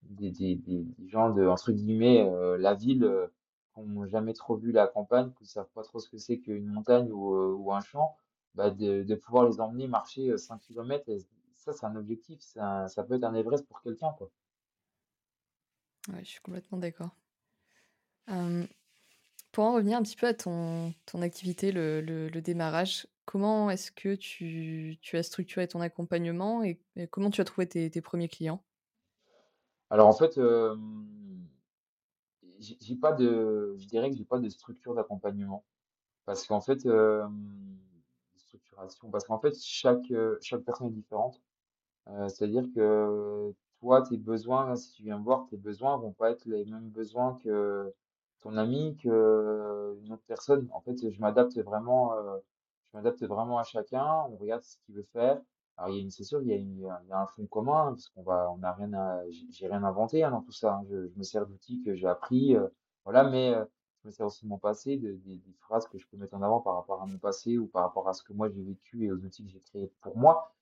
[0.02, 3.26] des, des, des, des gens de, entre guillemets, euh, la ville, euh,
[3.74, 6.38] qui n'ont jamais trop vu la campagne, qui ne savent pas trop ce que c'est
[6.38, 8.16] qu'une montagne ou, euh, ou un champ,
[8.54, 11.10] bah de, de pouvoir les emmener marcher euh, 5 km,
[11.54, 14.30] ça, c'est un objectif, un- ça peut être un Everest pour quelqu'un, quoi.
[16.08, 17.14] Ouais, je suis complètement d'accord.
[18.28, 18.68] Hem,
[19.52, 23.92] pour en revenir un petit peu à ton ton activité, le le démarrage, comment est-ce
[23.92, 28.28] que tu tu as structuré ton accompagnement et comment tu as trouvé tes tes 1
[28.28, 28.64] clients?
[29.90, 31.48] Alors en fait, hem,
[32.60, 35.64] j'ai pas de je dirais que j'ai pas de structure d'accompagnement
[36.26, 37.78] parce qu'en fait, hem,
[38.36, 40.12] structuration parce qu'en fait chaque,
[40.42, 41.42] chaque personne est différente.
[42.28, 46.46] C'est-à-dire que toi, tes besoins, si tu viens me voir, tes besoins vont pas être
[46.46, 47.94] les mêmes besoins que
[48.40, 50.68] ton ami, qu'une autre personne.
[50.72, 52.42] En fait, je m'adapte vraiment, heu,
[52.92, 54.06] je m'adapte vraiment à chacun.
[54.30, 55.40] On regarde ce qu'il veut faire.
[55.76, 57.26] Alors, il y a une c'est sûr, il y a une il y a un
[57.26, 60.52] fond commun, parce qu'on va on n'a rien à j'ai rien inventé, hein, dans tout
[60.52, 60.84] ça, hein.
[60.90, 62.72] Je je me sers d'outils que j'ai appris, heu,
[63.04, 63.66] voilà, mais heu,
[64.02, 66.34] je me sers aussi de mon passé, de des des phrases que je peux mettre
[66.34, 68.62] en avant par rapport à mon passé ou par rapport à ce que moi j'ai
[68.62, 70.54] vécu et aux outils que j'ai créés pour moi.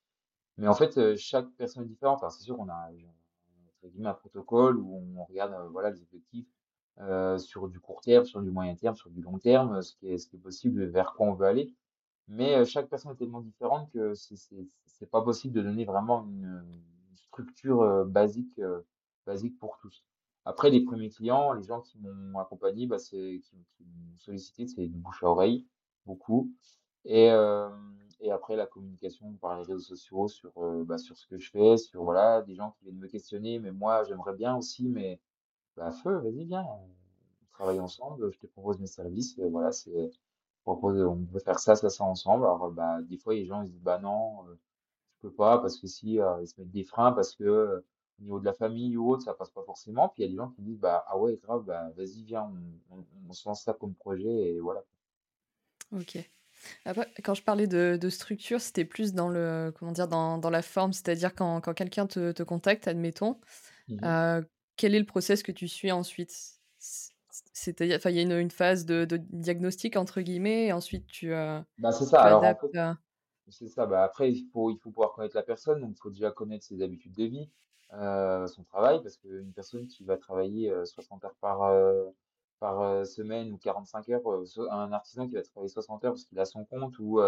[0.59, 2.21] Mais en fait, heu, chaque personne est différente.
[2.23, 3.07] Alors c'est sûr qu'on a j
[3.85, 6.49] entre guillemets «un protocole» où on regarde, heu, voilà, les objectifs,
[7.01, 9.95] heu, sur du court terme, sur du moyen terme, sur du long terme, heu, ce
[9.97, 11.75] qui est ce qui est possible, vers quoi on veut aller.
[12.29, 16.65] Mais heu, chaque personne est tellement différente que c'est pas possible de donner vraiment une,
[17.11, 18.61] une structure, basique,
[19.27, 20.05] basique pour tous.
[20.45, 24.87] Après les premiers clients, les gens qui m'ont accompagné, bah, qui qui m'ont sollicité, c'est
[24.89, 25.67] du bouche à oreille,
[26.07, 26.53] beaucoup.
[27.05, 30.53] Et hem et après la communication par les réseaux sociaux sur,
[30.87, 33.73] bah, sur ce que je fais, sur voilà, des gens qui viennent me questionner: «Mais
[33.73, 35.21] moi j'aimerais bien aussi, mais»
[35.77, 36.89] bah, feu, vas-y viens, on
[37.53, 40.19] travaille ensemble, je te propose mes services, heu, voilà, c'est je
[40.63, 42.45] propose, on peut faire ça, ça, ça ensemble.
[42.47, 44.59] Alors, bah, des fois les gens ils disent: «Bah non, heu,
[45.23, 47.85] je peux pas parce que si», ils se mettent des freins parce que,
[48.21, 50.09] au niveau de la famille ou autre, ça passe pas forcément.
[50.11, 52.51] Puis il y a des gens qui disent: «Bah, ah ouais grave, bah, vas-y viens,
[52.91, 54.85] on on on se lance ça comme projet» et voilà.
[55.93, 56.19] OK.
[56.87, 60.09] Après, quand je parlais de de structure, c'était plus dans le comment dire?
[60.09, 63.41] Dans dans la forme, c'est-à-dire quand quand quelqu'un te te contacte, admettons,
[63.89, 64.17] Mmh mh.
[64.77, 66.33] Quel est le process que tu suis ensuite?
[67.53, 71.33] C'est-à-dire il y a une une phase de de «diagnostic» entre guillemets et ensuite tu,
[71.33, 72.95] heu, Bah, c'est ça, tu alors en adaptes, fait heu
[73.49, 76.11] C'est ça, bah, après il faut il faut pouvoir connaître la personne, donc il faut
[76.11, 77.51] déjà connaître ses habitudes de vie,
[77.95, 83.53] heu, son travail, parce qu'une personne qui va travailler, heu, 60 heures par, heu, semaine
[83.53, 84.23] ou 45 heures,
[84.73, 87.21] un artisan qui va travailler 60 heures parce qu'il a son compte ou,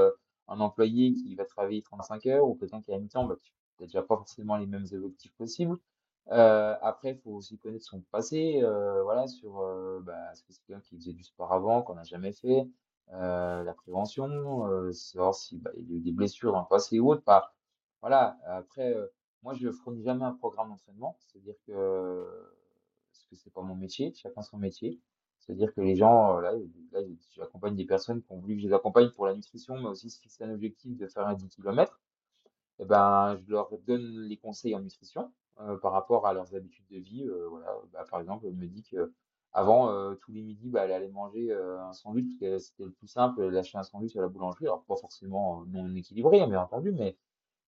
[0.49, 3.37] un employé qui va travailler 35 heures ou quelqu'un qui est à mi-temps, bah,
[3.79, 5.79] tu as déjà pas forcément les mêmes objectifs possibles.
[6.31, 10.63] Heu, après, faut aussi connaître son passé, heu, voilà, sur, heu, bah, est-ce que c'est
[10.67, 12.69] quelqu'un qui faisait du sport avant, qu'on n'a jamais fait?
[13.13, 17.01] Heu, la prévention, heu, savoir si, bah, y a eu des blessures dans le passé
[17.01, 17.55] ou autre, bah,
[18.03, 18.39] voilà.
[18.47, 19.11] Après, heu,
[19.43, 22.27] moi, je fournis jamais un programme d'entraînement, c'est-à-dire que
[23.11, 25.01] parce que c'est pas mon métier, chacun son métier.
[25.41, 26.53] C'est-à-dire que les gens, heu, là,
[26.93, 27.01] là,
[27.37, 30.11] j'accompagne des personnes qui ont voulu que je les accompagne pour la nutrition, mais aussi
[30.11, 32.01] se fixer un objectif de faire un 10 kilomètres.
[32.81, 35.33] Et ben, je leur donne les conseils en nutrition,
[35.83, 37.75] par rapport à leurs habitudes de vie, heu, voilà.
[37.93, 41.51] Bah, par exemple, elle me dit qu'avant, heu, tous les midis, bah, elle allait manger,
[41.53, 44.67] heu, un sandwich parce que c'était le plus simple, achetait un sandwich à la boulangerie.
[44.67, 47.17] Alors pas forcément, heu, non équilibré, bien entendu, mais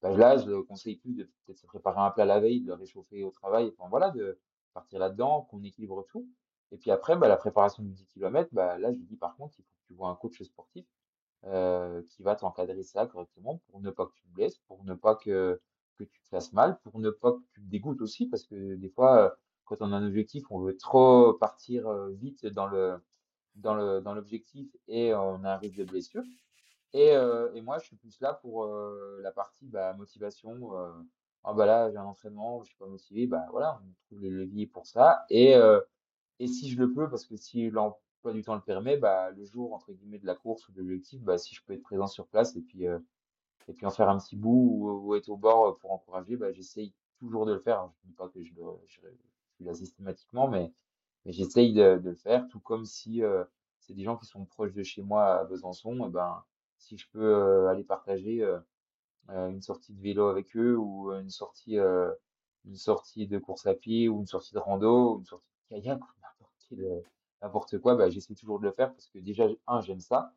[0.02, 2.68] bah, là, je le conseille plus de peut-être se préparer un plat la veille, de
[2.68, 4.40] le réchauffer au travail, enfin voilà, de
[4.74, 6.28] partir là-dedans, qu'on équilibre tout.
[6.72, 9.36] Et puis après, bah, la préparation du 10 kilomètres, bah, là, je lui dis: «Par
[9.36, 10.86] contre, il faut que tu vois un coach sportif»
[11.44, 14.94] heu, qui va t'encadrer ça correctement pour ne pas que tu te blesses, pour ne
[14.94, 15.60] pas que
[16.04, 18.26] que tu fasses mal, pour ne pas que tu te dégoûtes aussi.
[18.28, 19.32] Parce que des fois, heu,
[19.64, 22.98] quand on a un objectif, on veut trop partir, heu, vite dans le
[23.56, 26.24] dans le dans l'objectif et on a un risque de blessure.
[26.92, 28.66] Et heu et moi, je suis plus là pour,
[29.22, 30.92] la partie, bah, motivation, heu,
[31.44, 34.30] ah bah, là, j'ai un entraînement, je suis pas motivé, bah, voilà, on trouve les
[34.30, 35.54] leviers pour ça et
[36.40, 39.44] et si je le peux, parce que si l'emploi du temps le permet, bah, le
[39.44, 42.06] jour, entre guillemets, «de la course» ou de l'objectif, bah, si je peux être présent
[42.08, 42.86] sur place et puis,
[43.68, 46.52] et puis en faire un petit bout ou être au bord, heu, pour encourager, bah,
[46.52, 47.76] j'essaye toujours de le faire.
[47.78, 49.00] Alors je dis pas que je le je
[49.64, 50.72] là systématiquement, mais
[51.26, 53.44] j'essaye de le faire, tout comme si, heu,
[53.80, 56.42] c'est des gens qui sont proches de chez moi à Besançon et ben,
[56.78, 58.44] si je peux, heu, aller partager,
[59.28, 61.76] une sortie de vélo avec eux ou une sortie,
[62.64, 65.80] une sortie de course à pied ou une sortie de rando ou une sortie de
[65.80, 66.00] kayak
[66.72, 67.02] ou
[67.42, 70.32] n'importe quoi, bah, j'essaie toujours de le faire parce que déjà, un j'aime ça,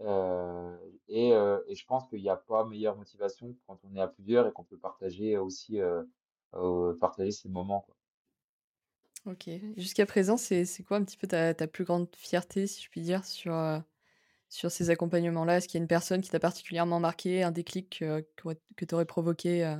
[0.00, 0.78] heu
[1.08, 4.00] et heu et je pense qu'il y a pas meilleure motivation que quand on est
[4.00, 6.10] à plusieurs et qu'on peut partager aussi, heu,
[7.00, 7.96] partager ces moments, quoi.
[9.26, 9.48] OK.
[9.76, 12.88] Jusqu'à présent, c'est c'est quoi un petit peu ta ta plus grande fierté, si je
[12.88, 13.52] puis dire, sur,
[14.48, 15.58] sur ces accompagnements-là?
[15.58, 18.04] Est-ce qu'il y a une personne qui t'a particulièrement marqué, un déclic,
[18.38, 19.76] qu'aurait que tu aurais provoqué,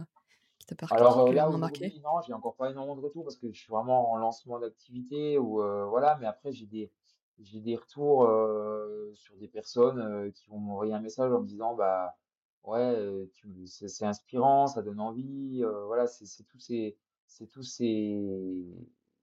[0.60, 1.90] qui t'a Alors, heu, là particulièrement marqué?
[1.90, 4.58] aujourd'hui, non, j'ai encore pas énormément de retours parce que je suis vraiment en lancement
[4.58, 5.56] d'activité ou,
[5.88, 6.92] voilà, mais après j'ai des
[7.41, 11.47] j'ai des retours, heu, sur des personnes, heu, qui vont m'envoyer un message en me
[11.47, 12.16] disant: «Bah,
[12.64, 17.47] ouais, tu c'est c'est inspirant, ça donne envie», heu, voilà, c'est c'est tous ces c'est
[17.47, 18.64] tous ces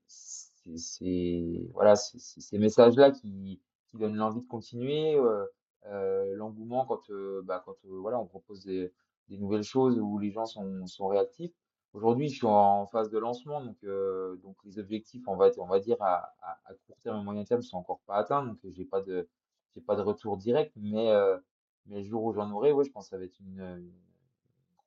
[0.08, 5.48] ces ces voilà, ces ces ces messages-là qui qui donnent l'envie de continuer, heu
[5.88, 8.92] euh, l'engouement quand, euh, bah, quand euh, voilà, on propose des,
[9.30, 11.54] des nouvelles choses où les gens sont, sont réactifs.
[11.96, 15.66] Aujourd'hui, je suis en phase de lancement, donc, euh, donc les objectifs, on va, on
[15.66, 18.58] va dire à, à, à court terme et moyen terme, sont encore pas atteints, donc
[18.66, 19.30] j'ai pas de,
[19.74, 21.38] j'ai pas de retour direct, mais, euh,
[21.86, 23.94] mais le jour où j'en aurai, ouais, je pense que ça va être une, une,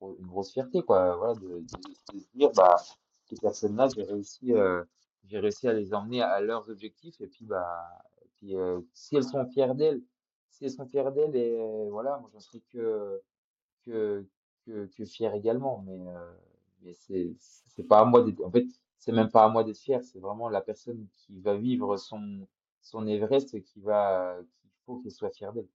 [0.00, 1.60] gro- une grosse fierté, quoi, voilà, de, de,
[2.14, 2.76] de dire, bah,
[3.24, 4.84] ces personnes-là, j'ai réussi, euh,
[5.24, 7.86] j'ai réussi à les emmener à leurs objectifs, et puis, bah,
[8.42, 10.02] et euh, si elles sont fières d'elles,
[10.50, 13.22] si elles sont fières d'elles, et euh, voilà, moi, j'en serai que,
[13.86, 14.26] que,
[14.66, 16.32] que, que fier également, mais, euh,
[16.82, 18.66] mais c'est, c'est pas à moi d'être, en fait,
[18.98, 22.46] c'est même pas à moi d'être fier, c'est vraiment la personne qui va vivre son,
[22.82, 25.68] son Everest qui va, qu'il faut qu'elle soit fière d'elle.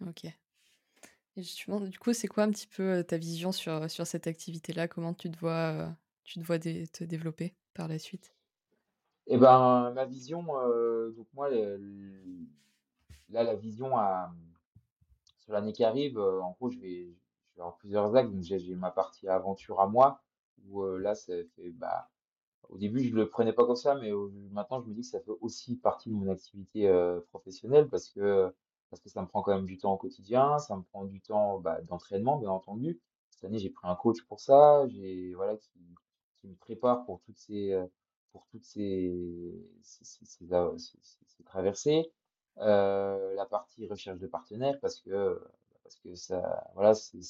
[0.00, 0.24] Ok.
[1.36, 4.26] Et justement, du coup, c'est quoi un petit peu euh, ta vision sur, sur cette
[4.26, 4.88] activité-là?
[4.88, 5.88] Comment tu te vois, euh,
[6.24, 8.34] tu te vois dé- te développer par la suite?
[9.26, 12.46] Et ben, ma vision, euh, donc moi, le- le-
[13.30, 14.32] là, la vision à,
[15.38, 17.08] sur l'année qui arrive, euh, en gros, je vais,
[17.60, 18.30] avoir plusieurs axes.
[18.30, 20.20] Donc, j'ai ma partie aventure à moi,
[20.66, 21.32] où euh, là, ça
[21.74, 22.08] bah,
[22.68, 24.10] Au début, je le prenais pas comme ça, mais
[24.52, 28.08] maintenant, je me dis que ça fait aussi partie de mon activité euh, professionnelle parce
[28.08, 28.52] que,
[28.90, 31.20] parce que ça me prend quand même du temps au quotidien, ça me prend du
[31.20, 33.00] temps bah, d'entraînement, bien entendu.
[33.30, 35.78] Cette année, j'ai pris un coach pour ça, j'ai, voilà, qui,
[36.44, 37.86] me prépare pour toutes ces, euh,
[38.32, 39.12] pour toutes ces,
[39.82, 40.46] ces,
[41.44, 42.10] traversées.
[42.56, 45.40] La partie recherche de partenaires parce que,
[45.88, 47.20] parce que ça, voilà, c'est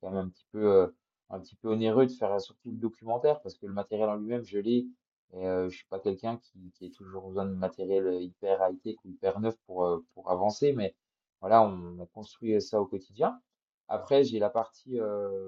[0.00, 0.86] quand même un petit peu, euh,
[1.30, 4.44] un petit peu onéreux de faire surtout le documentaire parce que le matériel en lui-même,
[4.44, 4.86] je l'ai.
[5.34, 8.60] Et euh, je suis pas quelqu'un qui, qui ait toujours besoin de matériel euh, hyper
[8.68, 10.94] high-tech ou hyper neuf pour, euh, pour avancer, mais
[11.40, 13.40] voilà, on a construit ça au quotidien.
[13.88, 14.98] Après, j'ai la partie,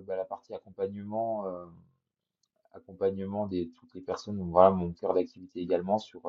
[0.07, 1.47] bah, la partie accompagnement.
[1.47, 1.67] euh,
[2.73, 6.23] accompagnement des toutes les personnes, voilà mon cœur d'activité également sur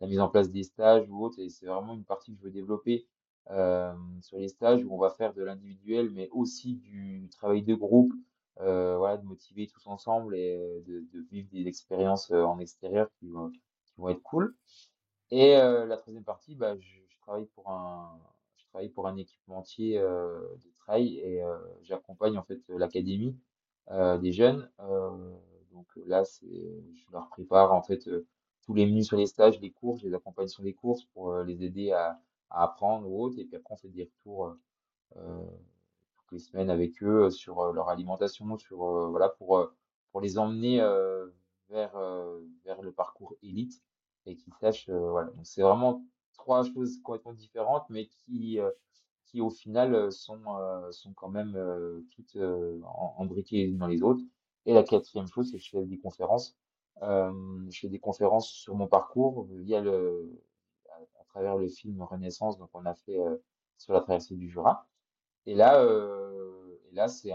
[0.00, 2.44] la mise en place des stages ou autre, et c'est vraiment une partie que je
[2.44, 3.06] veux développer
[3.50, 7.74] euh, sur les stages où on va faire de l'individuel, mais aussi du travail de
[7.74, 8.12] groupe,
[8.60, 12.58] euh, voilà, de motiver tous ensemble et euh, de, de vivre des expériences euh, en
[12.60, 14.54] extérieur qui vont, qui vont être cool.
[15.30, 18.18] Et euh, la troisième partie, bah, je, je travaille pour un,
[18.56, 21.42] je travaille pour un équipementier euh, de trail et
[21.82, 23.36] j'accompagne en fait l'académie
[24.20, 24.70] des jeunes.
[25.72, 28.08] Donc là, c'est, je leur prépare en fait
[28.62, 31.36] tous les menus sur les stages, les courses, je les accompagne sur les courses pour
[31.38, 32.20] les aider à,
[32.52, 33.38] à apprendre ou autre.
[33.38, 34.54] Et puis après, on fait des retours euh,
[35.16, 35.44] euh,
[36.16, 38.78] toutes les semaines avec eux euh, sur leur alimentation, sur
[39.10, 39.70] voilà pour
[40.12, 40.78] pour les emmener
[41.70, 41.96] vers
[42.64, 43.82] vers le parcours élite
[44.26, 45.30] et qu'ils sachent voilà.
[45.30, 48.60] Donc c'est vraiment trois choses complètement différentes, mais qui
[49.32, 52.80] qui au final sont euh, sont quand même euh, toutes euh,
[53.16, 54.22] embriquées les unes dans les autres.
[54.66, 56.56] Et la quatrième chose, c'est que je fais des conférences.
[57.00, 60.40] Je fais des conférences sur mon parcours via le
[61.32, 62.58] travers le film Renaissance.
[62.58, 63.36] Donc on a fait euh,
[63.78, 64.86] sur la traversée du Jura.
[65.46, 67.32] Et là, euh, et là, c'est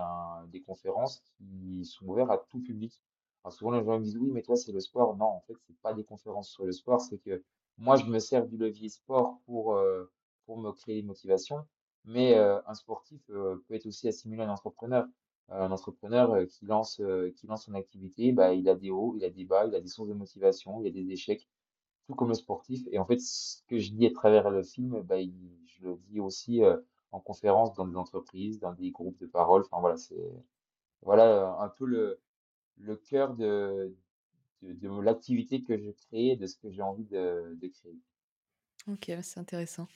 [0.50, 3.02] des conférences qui sont ouvertes à tout public.
[3.50, 5.16] Souvent, les gens me disent, oui, mais toi, c'est le sport.
[5.16, 7.02] Non, en fait, c'est pas des conférences sur le sport.
[7.02, 7.44] C'est que
[7.78, 10.12] moi, je me sers du levier sport pour, euh,
[10.46, 11.66] pour me créer une motivation.
[12.06, 15.06] Mais un sportif peut être aussi assimilé à un entrepreneur.
[15.50, 17.02] Un entrepreneur qui lance,
[17.36, 19.82] qui lance son activité, bah, il a des hauts, il a des bas, il a
[19.82, 21.50] des sources de motivation, il a des échecs
[22.08, 22.88] tout comme le sportif.
[22.92, 25.34] Et en fait, ce que je dis à travers le film, bah, il-
[25.68, 26.78] je le dis aussi euh,
[27.12, 29.62] en conférence dans des entreprises, dans des groupes de parole.
[29.64, 30.16] Enfin voilà, c'est
[31.04, 31.26] voilà
[31.60, 32.20] euh, un peu le,
[32.80, 33.96] le cœur de,
[34.64, 37.98] de, de l'activité que je crée, et de ce que j'ai envie de, de créer.
[38.88, 39.88] Ok, c'est intéressant.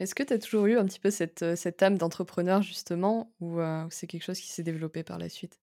[0.00, 3.32] Est-ce que tu as toujours eu un petit peu cette, euh, cette âme d'entrepreneur, justement,
[3.40, 5.60] ou euh, ou c'est quelque chose qui s'est développé par la suite?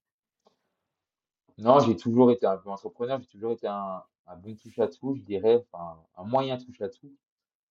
[1.59, 4.87] Non, j'ai toujours été un peu entrepreneur, j'ai toujours été un, un bon touche à
[4.87, 7.11] tout, je dirais, enfin un moyen touche à tout.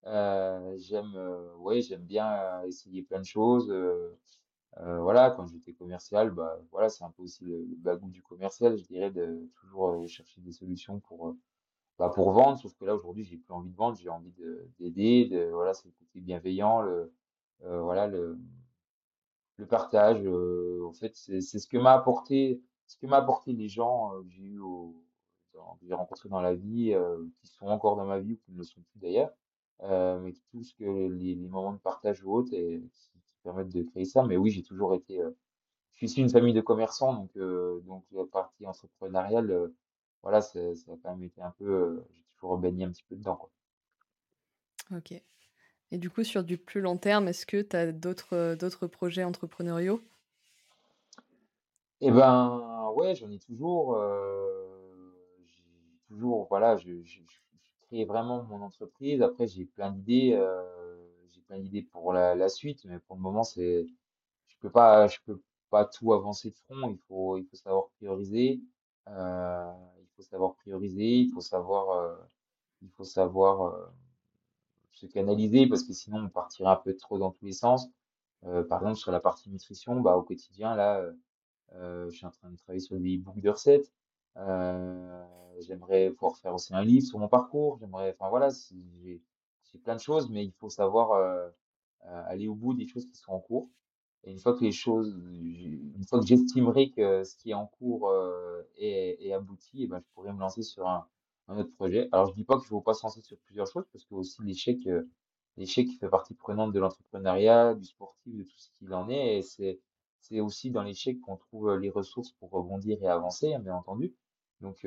[0.07, 3.71] Euh, j'aime, euh, ouais, j'aime bien euh, essayer plein de choses.
[3.71, 4.17] euh,
[4.79, 8.23] Euh, voilà, quand j'étais commercial, bah, voilà, c'est un peu aussi le, le bagou du
[8.23, 11.35] commercial, je dirais, de toujours chercher des solutions pour,
[11.99, 12.59] bah, pour vendre.
[12.59, 15.75] Sauf que là, aujourd'hui, j'ai plus envie de vendre, j'ai envie de, d'aider, de, voilà,
[15.75, 17.13] c'est le côté bienveillant, le,
[17.63, 18.39] voilà, le,
[19.57, 20.27] le partage.
[20.27, 24.31] en fait, c'est, c'est ce que m'a apporté, ce que m'a apporté les gens que
[24.31, 25.03] j'ai eu au,
[25.81, 28.53] que j'ai rencontrés dans la vie, euh, qui sont encore dans ma vie ou qui
[28.53, 29.31] ne le sont plus d'ailleurs,
[29.83, 33.11] euh, mais qui tout ce que les, les moments de partage ou autres et qui,
[33.27, 34.25] qui permettent de créer ça.
[34.25, 35.31] Mais oui, j'ai toujours été euh,
[35.93, 37.39] je suis issu d'une famille de commerçants, donc,
[37.85, 39.73] donc la partie entrepreneuriale,
[40.23, 43.17] voilà, c'est- ça a quand même été un peu, j'ai toujours baigné un petit peu
[43.17, 43.51] dedans, quoi.
[44.91, 45.13] Ok.
[45.93, 49.25] Et du coup, sur du plus long terme, est-ce que tu as d'autres d'autres projets
[49.25, 50.03] entrepreneuriaux?
[52.01, 54.76] Eh ben, ouais, j'en ai toujours, euh,
[56.17, 56.91] toujours, voilà, je,
[57.83, 59.23] crée vraiment mon entreprise.
[59.23, 60.63] Après, j'ai plein d'idées, euh,
[61.29, 63.87] j'ai plein d'idées pour la, suite, mais pour le moment, c'est,
[64.49, 65.41] je peux pas, je peux
[65.71, 66.91] pas tout avancer de front.
[66.91, 68.61] Il faut, il faut savoir prioriser.
[69.09, 71.19] Euh, il faut savoir prioriser.
[71.19, 72.17] Il faut savoir, euh,
[72.83, 73.91] il faut savoir
[74.93, 77.89] se canaliser parce que sinon on partirait un peu trop dans tous les sens.
[78.43, 81.05] Par exemple, sur la partie nutrition, bah, au quotidien, là,
[81.73, 83.93] je suis en train de travailler sur des books de recettes.
[84.39, 85.25] Euh,
[85.61, 87.79] j'aimerais pouvoir faire aussi un livre sur mon parcours.
[87.79, 91.49] J'aimerais, enfin voilà, j'ai plein de choses, mais il faut savoir euh,
[92.07, 93.71] euh, aller au bout des choses qui sont en cours.
[94.25, 97.67] Et une fois que les choses, une fois que j'estimerai que ce qui est en
[97.67, 98.13] cours
[98.77, 101.07] est, est abouti, et ben, je pourrais me lancer sur un,
[101.49, 102.09] un autre projet.
[102.13, 104.43] Alors, je dis pas qu'il faut pas se lancer sur plusieurs choses, parce que aussi
[104.43, 104.79] l'échec,
[105.57, 109.39] l'échec fait partie prenante de l'entrepreneuriat, du sportif, de tout ce qu'il en est.
[109.39, 109.81] Et c'est,
[110.21, 114.15] c'est aussi dans l'échec qu'on trouve les ressources pour rebondir et avancer, hein, bien entendu.
[114.61, 114.79] Donc,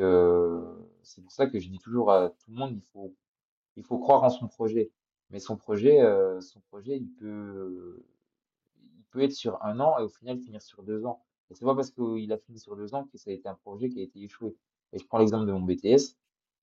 [1.04, 3.14] c'est pour ça que je dis toujours à tout le monde, il faut,
[3.76, 4.92] il faut croire en son projet.
[5.30, 6.02] Mais son projet,
[6.42, 8.04] son projet, il peut,
[8.98, 11.24] il peut être sur un an et au final finir sur deux ans.
[11.50, 13.56] Et c'est pas parce qu'il a fini sur deux ans que ça a été un
[13.56, 14.56] projet qui a été échoué.
[14.94, 16.16] Et je prends l'exemple de mon BTS.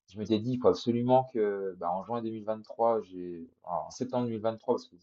[0.09, 4.75] Je m'étais dit, il faut absolument que, bah, en juin 2023, j'ai, en septembre 2023,
[4.75, 4.99] parce qu'il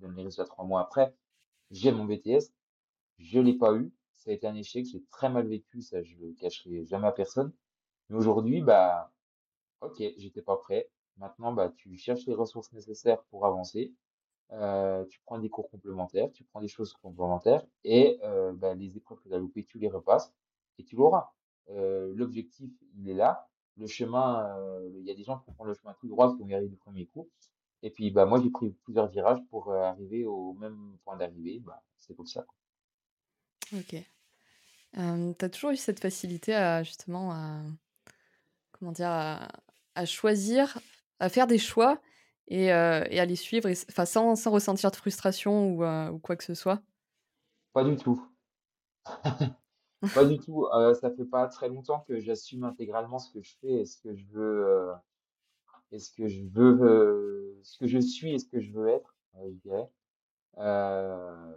[0.00, 1.14] donne les résultats trois mois après,
[1.70, 2.52] j'ai mon BTS.
[3.18, 3.92] Je l'ai pas eu.
[4.26, 4.84] Ça a été un échec.
[4.84, 5.82] J'ai très mal vécu.
[5.82, 7.52] Ça, je le cacherai jamais à personne.
[8.08, 9.12] Mais aujourd'hui, bah,
[9.82, 10.90] ok, j'étais pas prêt.
[11.16, 13.94] Maintenant, bah, tu cherches les ressources nécessaires pour avancer.
[14.50, 18.96] Euh, tu prends des cours complémentaires, tu prends des choses complémentaires et euh, bah, les
[18.96, 20.32] épreuves que tu as loupées, tu les repasses
[20.78, 21.32] et tu l'auras.
[21.70, 23.48] Euh, l'objectif, il est là.
[23.76, 24.58] Le chemin,
[24.96, 26.68] il y a des gens qui font le chemin tout droit qui vont y arriver
[26.68, 27.28] du premier coup.
[27.82, 31.60] Et puis, bah, moi, j'ai pris plusieurs virages pour arriver au même point d'arrivée.
[31.60, 32.44] Bah, c'est comme ça.
[33.72, 33.96] Ok.
[34.98, 37.60] Euh, t'as toujours eu cette facilité à justement à
[38.72, 40.78] comment dire à, choisir,
[41.20, 42.00] à faire des choix
[42.48, 46.18] et, euh, et à les suivre, enfin sans, sans ressentir de frustration ou, euh, ou
[46.18, 46.80] quoi que ce soit?
[47.72, 48.22] Pas du tout.
[50.14, 50.66] Pas du tout.
[50.74, 53.96] Euh, ça fait pas très longtemps que j'assume intégralement ce que je fais et ce
[53.96, 54.92] que je veux,
[55.90, 59.16] et ce que je veux, ce que je suis et ce que je veux être,
[59.42, 59.90] je dirais.
[60.58, 61.54] Euh,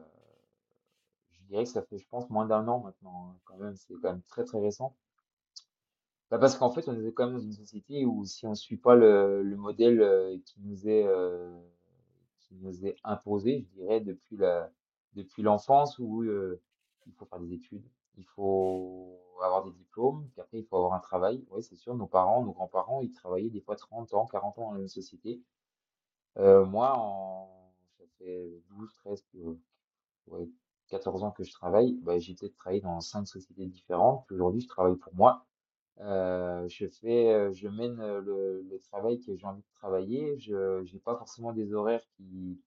[1.49, 3.75] dirais que ça fait, je pense, moins d'un an maintenant, hein, quand même.
[3.75, 4.95] C'est quand même très très récent.
[6.31, 8.77] Bah, parce qu'en fait, on est quand même dans une société où si on suit
[8.77, 11.51] pas le, le modèle euh, qui nous est euh,
[12.39, 14.71] qui nous est imposé, je dirais, depuis la
[15.13, 16.61] depuis l'enfance où euh,
[17.07, 17.83] il faut faire des études,
[18.17, 21.43] il faut avoir des diplômes, puis après il faut avoir un travail.
[21.49, 24.61] Oui, c'est sûr, nos parents, nos grands-parents, ils travaillaient des fois 30 ans, 40 ans
[24.67, 25.41] dans la même société.
[26.37, 26.93] Moi,
[27.97, 29.55] ça fait 12, 13, euh,
[30.27, 30.47] ouais,
[30.89, 34.25] 14 ans que je travaille, bah, j'ai peut-être travaillé dans cinq sociétés différentes.
[34.31, 35.45] Aujourd'hui, je travaille pour moi.
[36.01, 40.37] Euh, je fais, euh, je mène euh, le, le travail que j'ai envie de travailler.
[40.39, 42.59] Je n'ai pas forcément des horaires qui,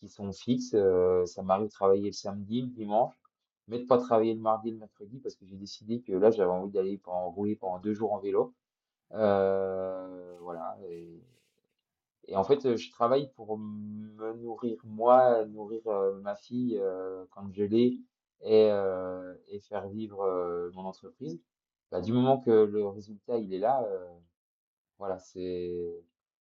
[0.00, 0.74] qui sont fixes.
[0.74, 3.14] Euh, ça m'arrive de travailler le samedi, le dimanche,
[3.68, 6.30] mais de pas travailler le mardi et le mercredi parce que j'ai décidé que là,
[6.30, 8.54] j'avais envie d'aller rouler pendant deux jours en vélo.
[9.12, 10.76] Euh, voilà.
[12.28, 17.24] Et en fait, euh, je travaille pour me nourrir moi, nourrir euh, ma fille euh,
[17.30, 17.98] quand je l'ai
[18.42, 21.40] et, euh, et faire vivre euh, mon entreprise.
[21.90, 23.86] Bah, du moment que le résultat il est là,
[24.98, 26.02] voilà, c'est,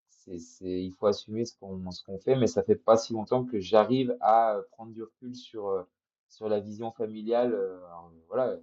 [0.09, 3.13] c'est, c'est, il faut assumer ce qu'on, ce qu'on fait, mais ça fait pas si
[3.13, 5.85] longtemps que j'arrive à prendre du recul sur,
[6.29, 8.57] sur la vision familiale, alors, voilà, la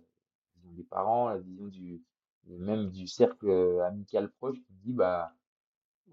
[0.56, 2.02] vision des parents, la vision du,
[2.46, 3.50] même du cercle
[3.82, 5.32] amical proche qui dit, bah,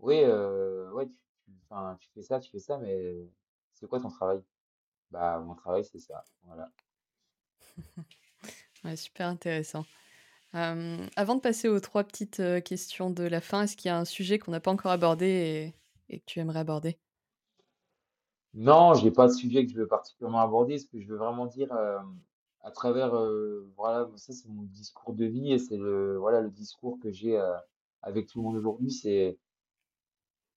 [0.02, 3.16] oui, euh, ouais, tu, tu, enfin, tu fais ça, tu fais ça, mais
[3.74, 4.44] c'est quoi ton travail?
[5.12, 6.72] Bah, mon travail, c'est ça, voilà.
[8.84, 9.86] Ouais, super intéressant.
[10.56, 13.92] Euh, avant de passer aux trois petites euh, questions de la fin, est-ce qu'il y
[13.92, 15.74] a un sujet qu'on n'a pas encore abordé
[16.10, 17.00] et, et que tu aimerais aborder?
[18.54, 20.78] Non, j'ai pas de sujet que je veux particulièrement aborder.
[20.80, 22.00] Ce que je veux vraiment dire euh,
[22.62, 26.50] à travers, euh, voilà, ça c'est mon discours de vie et c'est le, voilà, le
[26.50, 27.54] discours que j'ai euh,
[28.02, 29.38] avec tout le monde aujourd'hui, c'est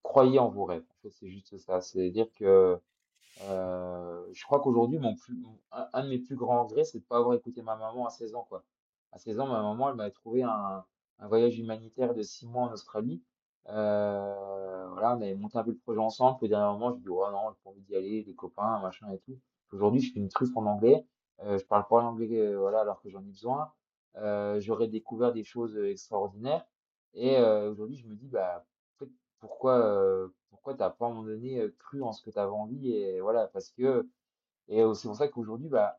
[0.09, 0.85] croyez en vos rêves.
[0.91, 1.81] En fait, c'est juste ça.
[1.81, 2.81] C'est-à-dire que
[3.43, 5.15] euh, je crois qu'aujourd'hui, mon
[5.73, 8.11] un, un de mes plus grands regrets, c'est de pas avoir écouté ma maman à
[8.11, 8.65] 16 ans, quoi.
[9.13, 10.85] À 16 ans, ma maman, elle m'avait trouvé un,
[11.19, 13.23] un voyage humanitaire de 6 mois en Australie.
[13.69, 16.39] Euh, voilà, on avait monté un peu le projet ensemble.
[16.43, 19.11] Au dernier moment, je dis, oh non, j'ai pas envie d'y aller, les copains, machin
[19.13, 19.39] et tout.
[19.73, 21.07] Aujourd'hui, je fais une truffe en anglais.
[21.45, 23.71] Euh, je parle pas l'anglais, euh, voilà, alors que j'en ai besoin.
[24.59, 26.65] J'aurais découvert des choses extraordinaires.
[27.15, 28.65] Et aujourd'hui, je me dis, bah,
[29.41, 32.51] pourquoi, euh, pourquoi t'as pas à un moment donné cru en ce que tu avais
[32.51, 34.09] envie et voilà, parce que,
[34.69, 35.99] et c'est pour ça qu'aujourd'hui, bah,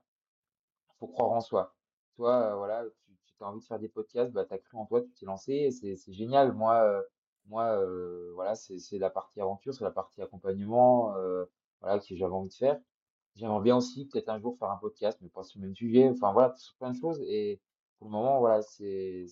[1.00, 1.76] faut croire en soi.
[2.16, 4.86] Toi, voilà, tu, tu as envie de faire des podcasts, bah, tu as cru en
[4.86, 6.54] toi, tu t'es lancé, c'est c'est génial.
[6.54, 7.02] Moi, euh,
[7.48, 7.80] moi
[8.36, 11.14] voilà, c'est c'est la partie aventure, c'est la partie accompagnement.
[11.82, 12.80] voilà, que j'avais envie de faire.
[13.36, 16.10] J'aimerais bien aussi peut-être un jour faire un podcast, mais pas sur le même sujet.
[16.10, 17.22] Enfin voilà, sur plein de choses.
[17.28, 17.62] Et
[18.00, 19.26] pour le moment, voilà, c'est,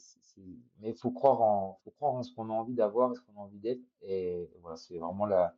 [0.80, 3.40] mais faut croire en, faut croire en ce qu'on a envie d'avoir, et ce qu'on
[3.40, 3.82] a envie d'être.
[4.02, 5.56] Et voilà, c'est vraiment la,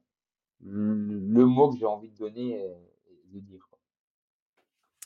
[0.61, 2.77] le, le mot que j'ai envie de donner et,
[3.09, 3.67] et de dire.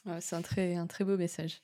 [0.06, 1.64] Ouais, c'est un très, un très beau message.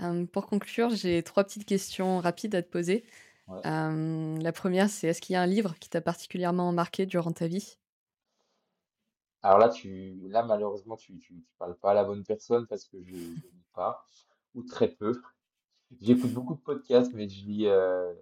[0.00, 3.04] Euh, pour conclure, j'ai trois petites questions rapides à te poser.
[3.46, 3.60] Ouais.
[3.66, 7.32] Euh, la première, c'est est-ce qu'il y a un livre qui t'a particulièrement marqué durant
[7.32, 7.76] ta vie?
[9.42, 12.86] Alors là, tu, là, malheureusement, tu, tu, tu parles pas à la bonne personne parce
[12.86, 14.02] que je, je lis pas,
[14.54, 15.20] ou très peu.
[15.98, 18.12] J'écoute beaucoup de podcasts, mais je lis, euh,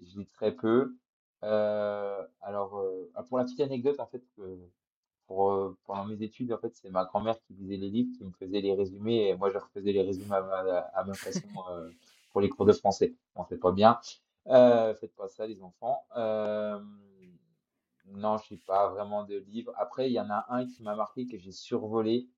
[0.00, 0.96] je lis très peu.
[1.44, 4.56] Euh, alors, euh, ah, pour la petite anecdote, en fait, euh,
[5.26, 8.24] pour, euh, pendant mes études, en fait, c'est ma grand-mère qui lisait les livres, qui
[8.24, 11.48] me faisait les résumés, et moi, je refaisais les résumés à ma, à ma façon
[11.70, 11.90] euh,
[12.32, 13.14] pour les cours de français.
[13.36, 14.00] Bon, c'est pas bien.
[14.48, 16.04] Euh, faites pas ça, les enfants.
[16.16, 16.80] Euh,
[18.06, 19.72] non, je sais pas vraiment de livre.
[19.76, 22.28] Après, il y en a un qui m'a marqué, que j'ai survolé.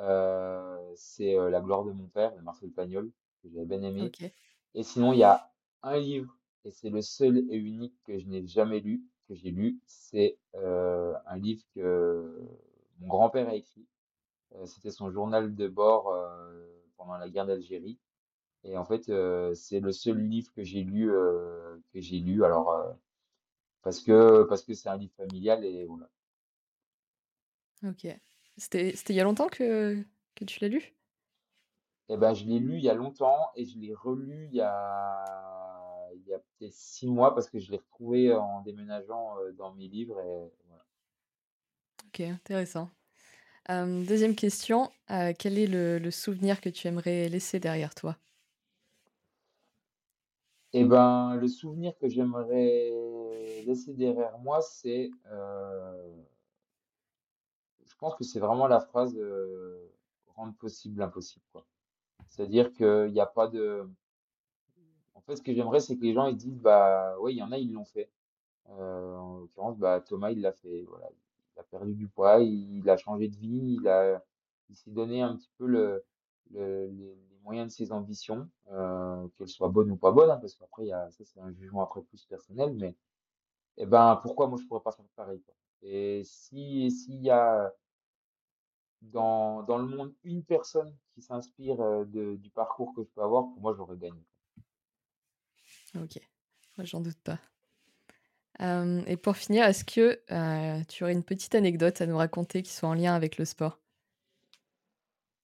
[0.00, 3.10] euh, c'est euh, La gloire de mon père, de Marcel Pagnol,
[3.44, 4.02] que j'avais bien aimé.
[4.06, 4.22] Ok,
[4.74, 8.26] Et sinon, il y a un livre, et c'est le seul et unique que je
[8.26, 9.80] n'ai jamais lu, que j'ai lu.
[9.86, 12.40] C'est euh, un livre que
[13.00, 13.86] mon grand-père a écrit.
[14.54, 16.66] Euh, c'était son journal de bord euh,
[16.96, 17.98] pendant la guerre d'Algérie.
[18.64, 19.04] Et en fait,
[19.54, 21.08] c'est le seul livre que j'ai lu,
[21.92, 22.44] que j'ai lu.
[22.44, 22.96] Alors,
[23.82, 26.10] parce que parce que c'est un livre familial et voilà.
[27.84, 28.06] ok.
[28.56, 30.93] C'était, c'était il y a longtemps que, que tu l'as lu?
[32.08, 34.60] Et ben, je l'ai lu il y a longtemps et je l'ai relu il y
[34.60, 35.24] a
[36.14, 39.72] il y a peut-être six mois parce que je l'ai retrouvé en déménageant euh, dans
[39.74, 40.84] mes livres et voilà.
[42.06, 42.90] Ok, intéressant.
[43.70, 48.16] Euh, deuxième question, euh, quel est le, le souvenir que tu aimerais laisser derrière toi?
[50.72, 52.90] Et ben, le souvenir que j'aimerais
[53.64, 56.22] laisser derrière moi, c'est, euh,
[57.84, 59.16] je pense que c'est vraiment la phrase
[60.26, 61.64] rendre possible l'impossible, quoi.
[62.28, 63.88] C'est-à-dire qu'il n'y a pas de,
[65.14, 67.42] en fait, ce que j'aimerais, c'est que les gens ils disent, bah, oui, il y
[67.42, 68.10] en a, ils l'ont fait.
[68.70, 70.84] Euh, en l'occurrence, bah, Thomas, il l'a fait.
[70.88, 71.08] Voilà.
[71.56, 74.22] Il a perdu du poids, il, a changé de vie, il a,
[74.70, 76.04] il s'est donné un petit peu le,
[76.52, 80.54] le- les, moyens de ses ambitions, euh, qu'elles soient bonnes ou pas bonnes, hein, parce
[80.54, 82.96] qu'après, ça, c'est un jugement après plus personnel, mais,
[83.78, 85.54] eh ben, pourquoi moi, je pourrais pas faire pareil, quoi?
[85.82, 87.72] Et si, s'il y a
[89.12, 93.22] dans, dans le monde une personne qui s'inspire euh, de, du parcours que je peux
[93.22, 94.22] avoir, pour moi, j'aurais gagné.
[95.96, 96.18] Ok,
[96.76, 97.38] moi j'en doute pas.
[98.60, 102.62] Euh, et pour finir, est-ce que euh, tu aurais une petite anecdote à nous raconter
[102.62, 103.80] qui soit en lien avec le sport?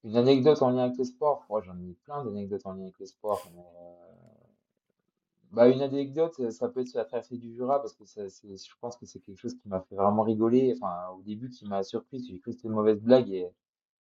[0.03, 2.99] Une anecdote en lien avec le sport, moi, j'en ai plein d'anecdotes en lien avec
[2.99, 4.10] le sport, mais, euh,
[5.51, 8.29] Bah, une anecdote, euh, ça peut être sur la traversée du Jura, parce que ça,
[8.29, 10.75] c'est, je pense que c'est quelque chose qui m'a fait vraiment rigoler.
[10.77, 13.51] Enfin, au début, qui m'a surpris, j'ai cru que c'était une mauvaise blague, et,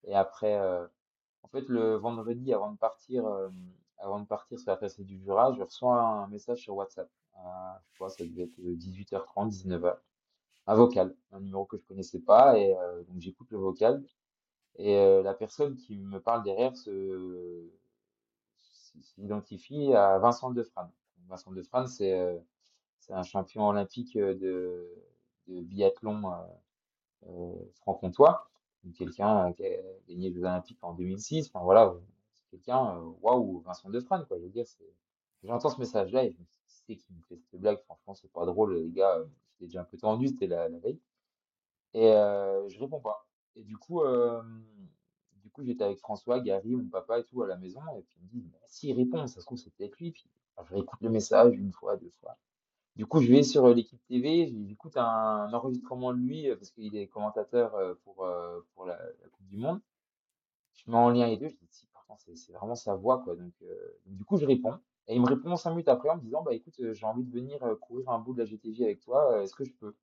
[0.05, 0.87] et après, euh,
[1.43, 3.49] en fait, le vendredi, avant de partir, euh,
[3.99, 7.11] avant de partir sur la traversée du Jura, je reçois un message sur WhatsApp.
[7.35, 9.99] À, je pas, ça devait être 18h30, 19h.
[10.67, 14.05] Un vocal, un numéro que je connaissais pas, et euh, donc j'écoute le vocal,
[14.79, 17.71] et euh, la personne qui me parle derrière se,
[19.03, 20.91] s'identifie à Vincent Defrane.
[21.31, 22.37] Vincent Defrane, c'est euh,
[22.99, 24.89] c'est un champion olympique euh, de,
[25.49, 26.33] de biathlon
[27.27, 28.51] euh, franc-comtois.
[28.97, 29.69] Quelqu'un qui a
[30.09, 31.49] gagné les Jeux Olympiques en 2006.
[31.49, 31.95] Enfin voilà,
[32.35, 34.39] c'est quelqu'un, waouh, Vincent Defrane, quoi.
[34.39, 34.67] Je veux dire.
[35.43, 37.79] J'entends ce message-là et je me dis, c'est me fait cette blague?
[37.85, 39.19] Franchement, c'est pas drôle, les gars.
[39.53, 41.01] J'étais déjà un peu tendu, c'était la, veille.
[41.95, 43.27] Et euh, je réponds pas.
[43.57, 44.03] Et du coup,
[45.43, 47.81] du coup, j'étais avec François, Gary, mon papa et tout à la maison.
[47.99, 50.15] Et puis il me dit, mais s'il répond, ça se trouve, c'est peut-être lui.
[50.69, 52.37] Je réécoute le message une fois, deux fois.
[52.97, 56.71] Du coup, je vais sur euh, l'équipe TV, j'écoute un, enregistrement de lui euh, parce
[56.71, 58.29] qu'il est commentateur euh, pour,
[58.75, 58.99] pour la,
[59.33, 59.81] Coupe du Monde.
[60.75, 63.37] Je mets en lien les deux, je dis, si, pourtant, c'est vraiment sa voix, quoi.
[63.37, 63.53] Donc,
[64.07, 64.79] du coup, je réponds.
[65.09, 67.33] Et il me répond cinq minutes après en me disant, bah écoute, j'ai envie de
[67.33, 69.95] venir courir un bout de la GTJ avec toi, est-ce que je peux?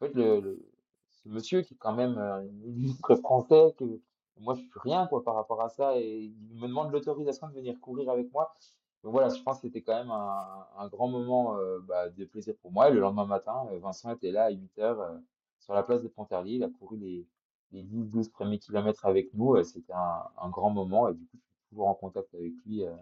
[0.00, 0.60] En fait, le,
[1.08, 4.00] ce monsieur qui est quand même un illustre français, que
[4.38, 7.54] moi je suis rien quoi par rapport à ça, et il me demande l'autorisation de
[7.54, 8.54] venir courir avec moi.
[9.02, 12.24] Donc voilà, je pense que c'était quand même un, un grand moment euh, bah, de
[12.24, 12.88] plaisir pour moi.
[12.90, 15.18] Et le lendemain matin, euh, Vincent était là à 8 heures euh,
[15.58, 16.56] sur la place de Pontarlier.
[16.56, 17.26] Il a couru les,
[17.72, 19.54] les 10-12 premiers kilomètres avec nous.
[19.56, 22.52] euh, c'était un, un grand moment et du coup, je suis toujours en contact avec
[22.66, 22.94] lui euh,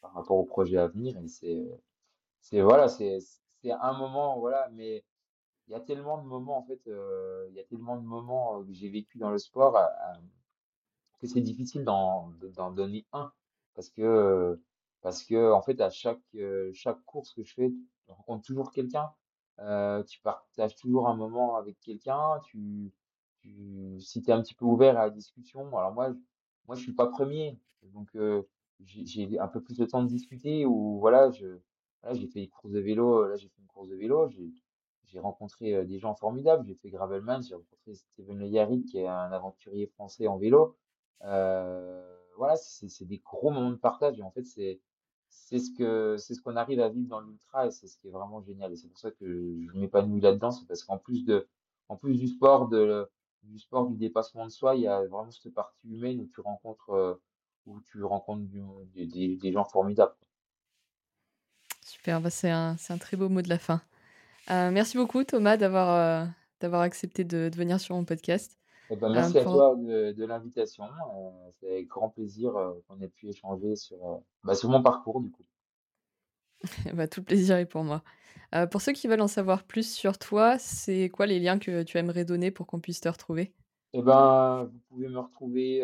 [0.00, 1.16] par rapport au projet à venir.
[1.18, 1.80] Et c'est,
[2.40, 3.18] c'est voilà, c'est,
[3.62, 5.04] c'est un moment, voilà, mais
[5.68, 8.72] il y a tellement de moments, en fait, il y a tellement de moments que
[8.72, 9.76] j'ai vécu dans le sport
[11.18, 13.32] que c'est difficile d'en de- d'en donner un.
[13.74, 14.60] Parce que,
[15.02, 16.20] parce que, en fait, à chaque,
[16.72, 17.72] chaque course que je fais,
[18.06, 19.10] je rencontre toujours quelqu'un.
[19.60, 22.40] Euh, tu partages toujours un moment avec quelqu'un.
[22.44, 22.92] Tu,
[23.40, 26.12] tu, si tu es un petit peu ouvert à la discussion, alors moi,
[26.66, 28.42] moi je suis pas premier, donc euh,
[28.80, 31.58] j'ai un peu plus de temps de discuter ou voilà, je,
[32.02, 34.28] voilà, j'ai fait des courses de vélo, là j'ai fait une course de vélo,
[35.04, 39.30] j'ai rencontré des gens formidables, j'ai fait Gravelman, j'ai rencontré Steven Le qui est un
[39.30, 40.76] aventurier français en vélo.
[41.22, 44.80] Euh, voilà, c'est des gros moments de partage et en fait c'est
[45.28, 48.08] c'est ce que c'est ce qu'on arrive à vivre dans l'ultra et c'est ce qui
[48.08, 51.24] est vraiment génial et c'est pour ça que je m'épanouis là-dedans, c'est parce qu'en plus
[51.24, 51.48] de
[51.88, 53.08] en plus du sport de
[53.42, 56.40] du sport du dépassement de soi, il y a vraiment cette partie humaine où tu
[56.40, 57.14] rencontres euh,
[57.66, 58.44] où tu rencontres
[58.94, 59.06] des,
[59.36, 60.14] des- gens formidables.
[61.82, 63.82] Super, bah, c'est un, un très beau mot de la fin.
[64.50, 66.26] Euh, merci beaucoup Thomas d'avoir euh,
[66.60, 68.58] d'avoir accepté de venir sur mon podcast.
[68.90, 70.84] Eh ben, merci à toi de, de l'invitation.
[70.84, 74.82] euh, c'est avec grand plaisir euh, qu'on ait pu échanger sur, euh, bah, sur mon
[74.82, 75.42] parcours du coup.
[76.94, 78.02] bah, tout le plaisir est pour moi.
[78.70, 81.98] Pour ceux qui veulent en savoir plus sur toi, c'est quoi les liens que tu
[81.98, 83.52] aimerais donner pour qu'on puisse te retrouver?
[83.92, 85.80] Eh ben, vous pouvez me retrouver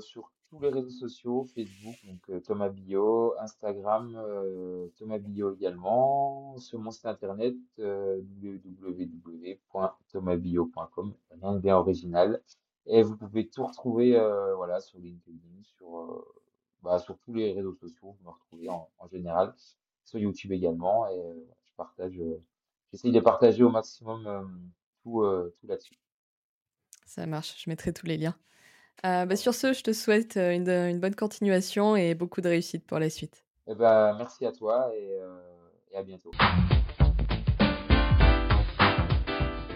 [0.00, 6.56] sur tous les réseaux sociaux, Facebook, donc euh, Thomas Bio, Instagram, euh, Thomas Bio également,
[6.58, 12.42] sur mon site internet euh, www.thomasbio.com, rien de bien original.
[12.86, 14.12] Et vous pouvez tout retrouver
[14.56, 16.24] voilà, sur LinkedIn, sur,
[16.82, 19.52] bah, sur tous les réseaux sociaux, vous me retrouvez en, général,
[20.04, 21.20] sur YouTube également, et
[21.64, 22.22] je partage,
[22.92, 24.70] j'essaye de partager au maximum
[25.02, 25.24] tout,
[25.58, 25.98] tout là-dessus.
[27.06, 28.36] Ça marche, je mettrai tous les liens.
[29.04, 32.48] Euh, bah, sur ce, je te souhaite euh, une, une bonne continuation et beaucoup de
[32.48, 33.44] réussite pour la suite.
[33.68, 35.36] Eh ben, merci à toi et, euh,
[35.92, 36.30] et à bientôt.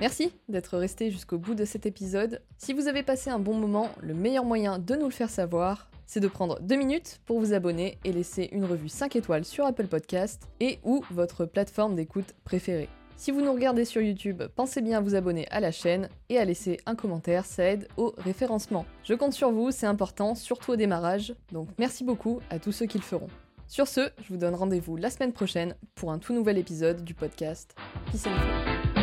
[0.00, 2.40] Merci d'être resté jusqu'au bout de cet épisode.
[2.56, 5.90] Si vous avez passé un bon moment, le meilleur moyen de nous le faire savoir,
[6.06, 9.66] c'est de prendre deux minutes pour vous abonner et laisser une revue 5 étoiles sur
[9.66, 12.88] Apple Podcast et ou votre plateforme d'écoute préférée.
[13.20, 16.38] Si vous nous regardez sur YouTube, pensez bien à vous abonner à la chaîne et
[16.38, 18.86] à laisser un commentaire, ça aide au référencement.
[19.04, 22.86] Je compte sur vous, c'est important, surtout au démarrage, donc merci beaucoup à tous ceux
[22.86, 23.28] qui le feront.
[23.66, 27.12] Sur ce, je vous donne rendez-vous la semaine prochaine pour un tout nouvel épisode du
[27.12, 27.74] podcast
[28.10, 28.99] Peace and.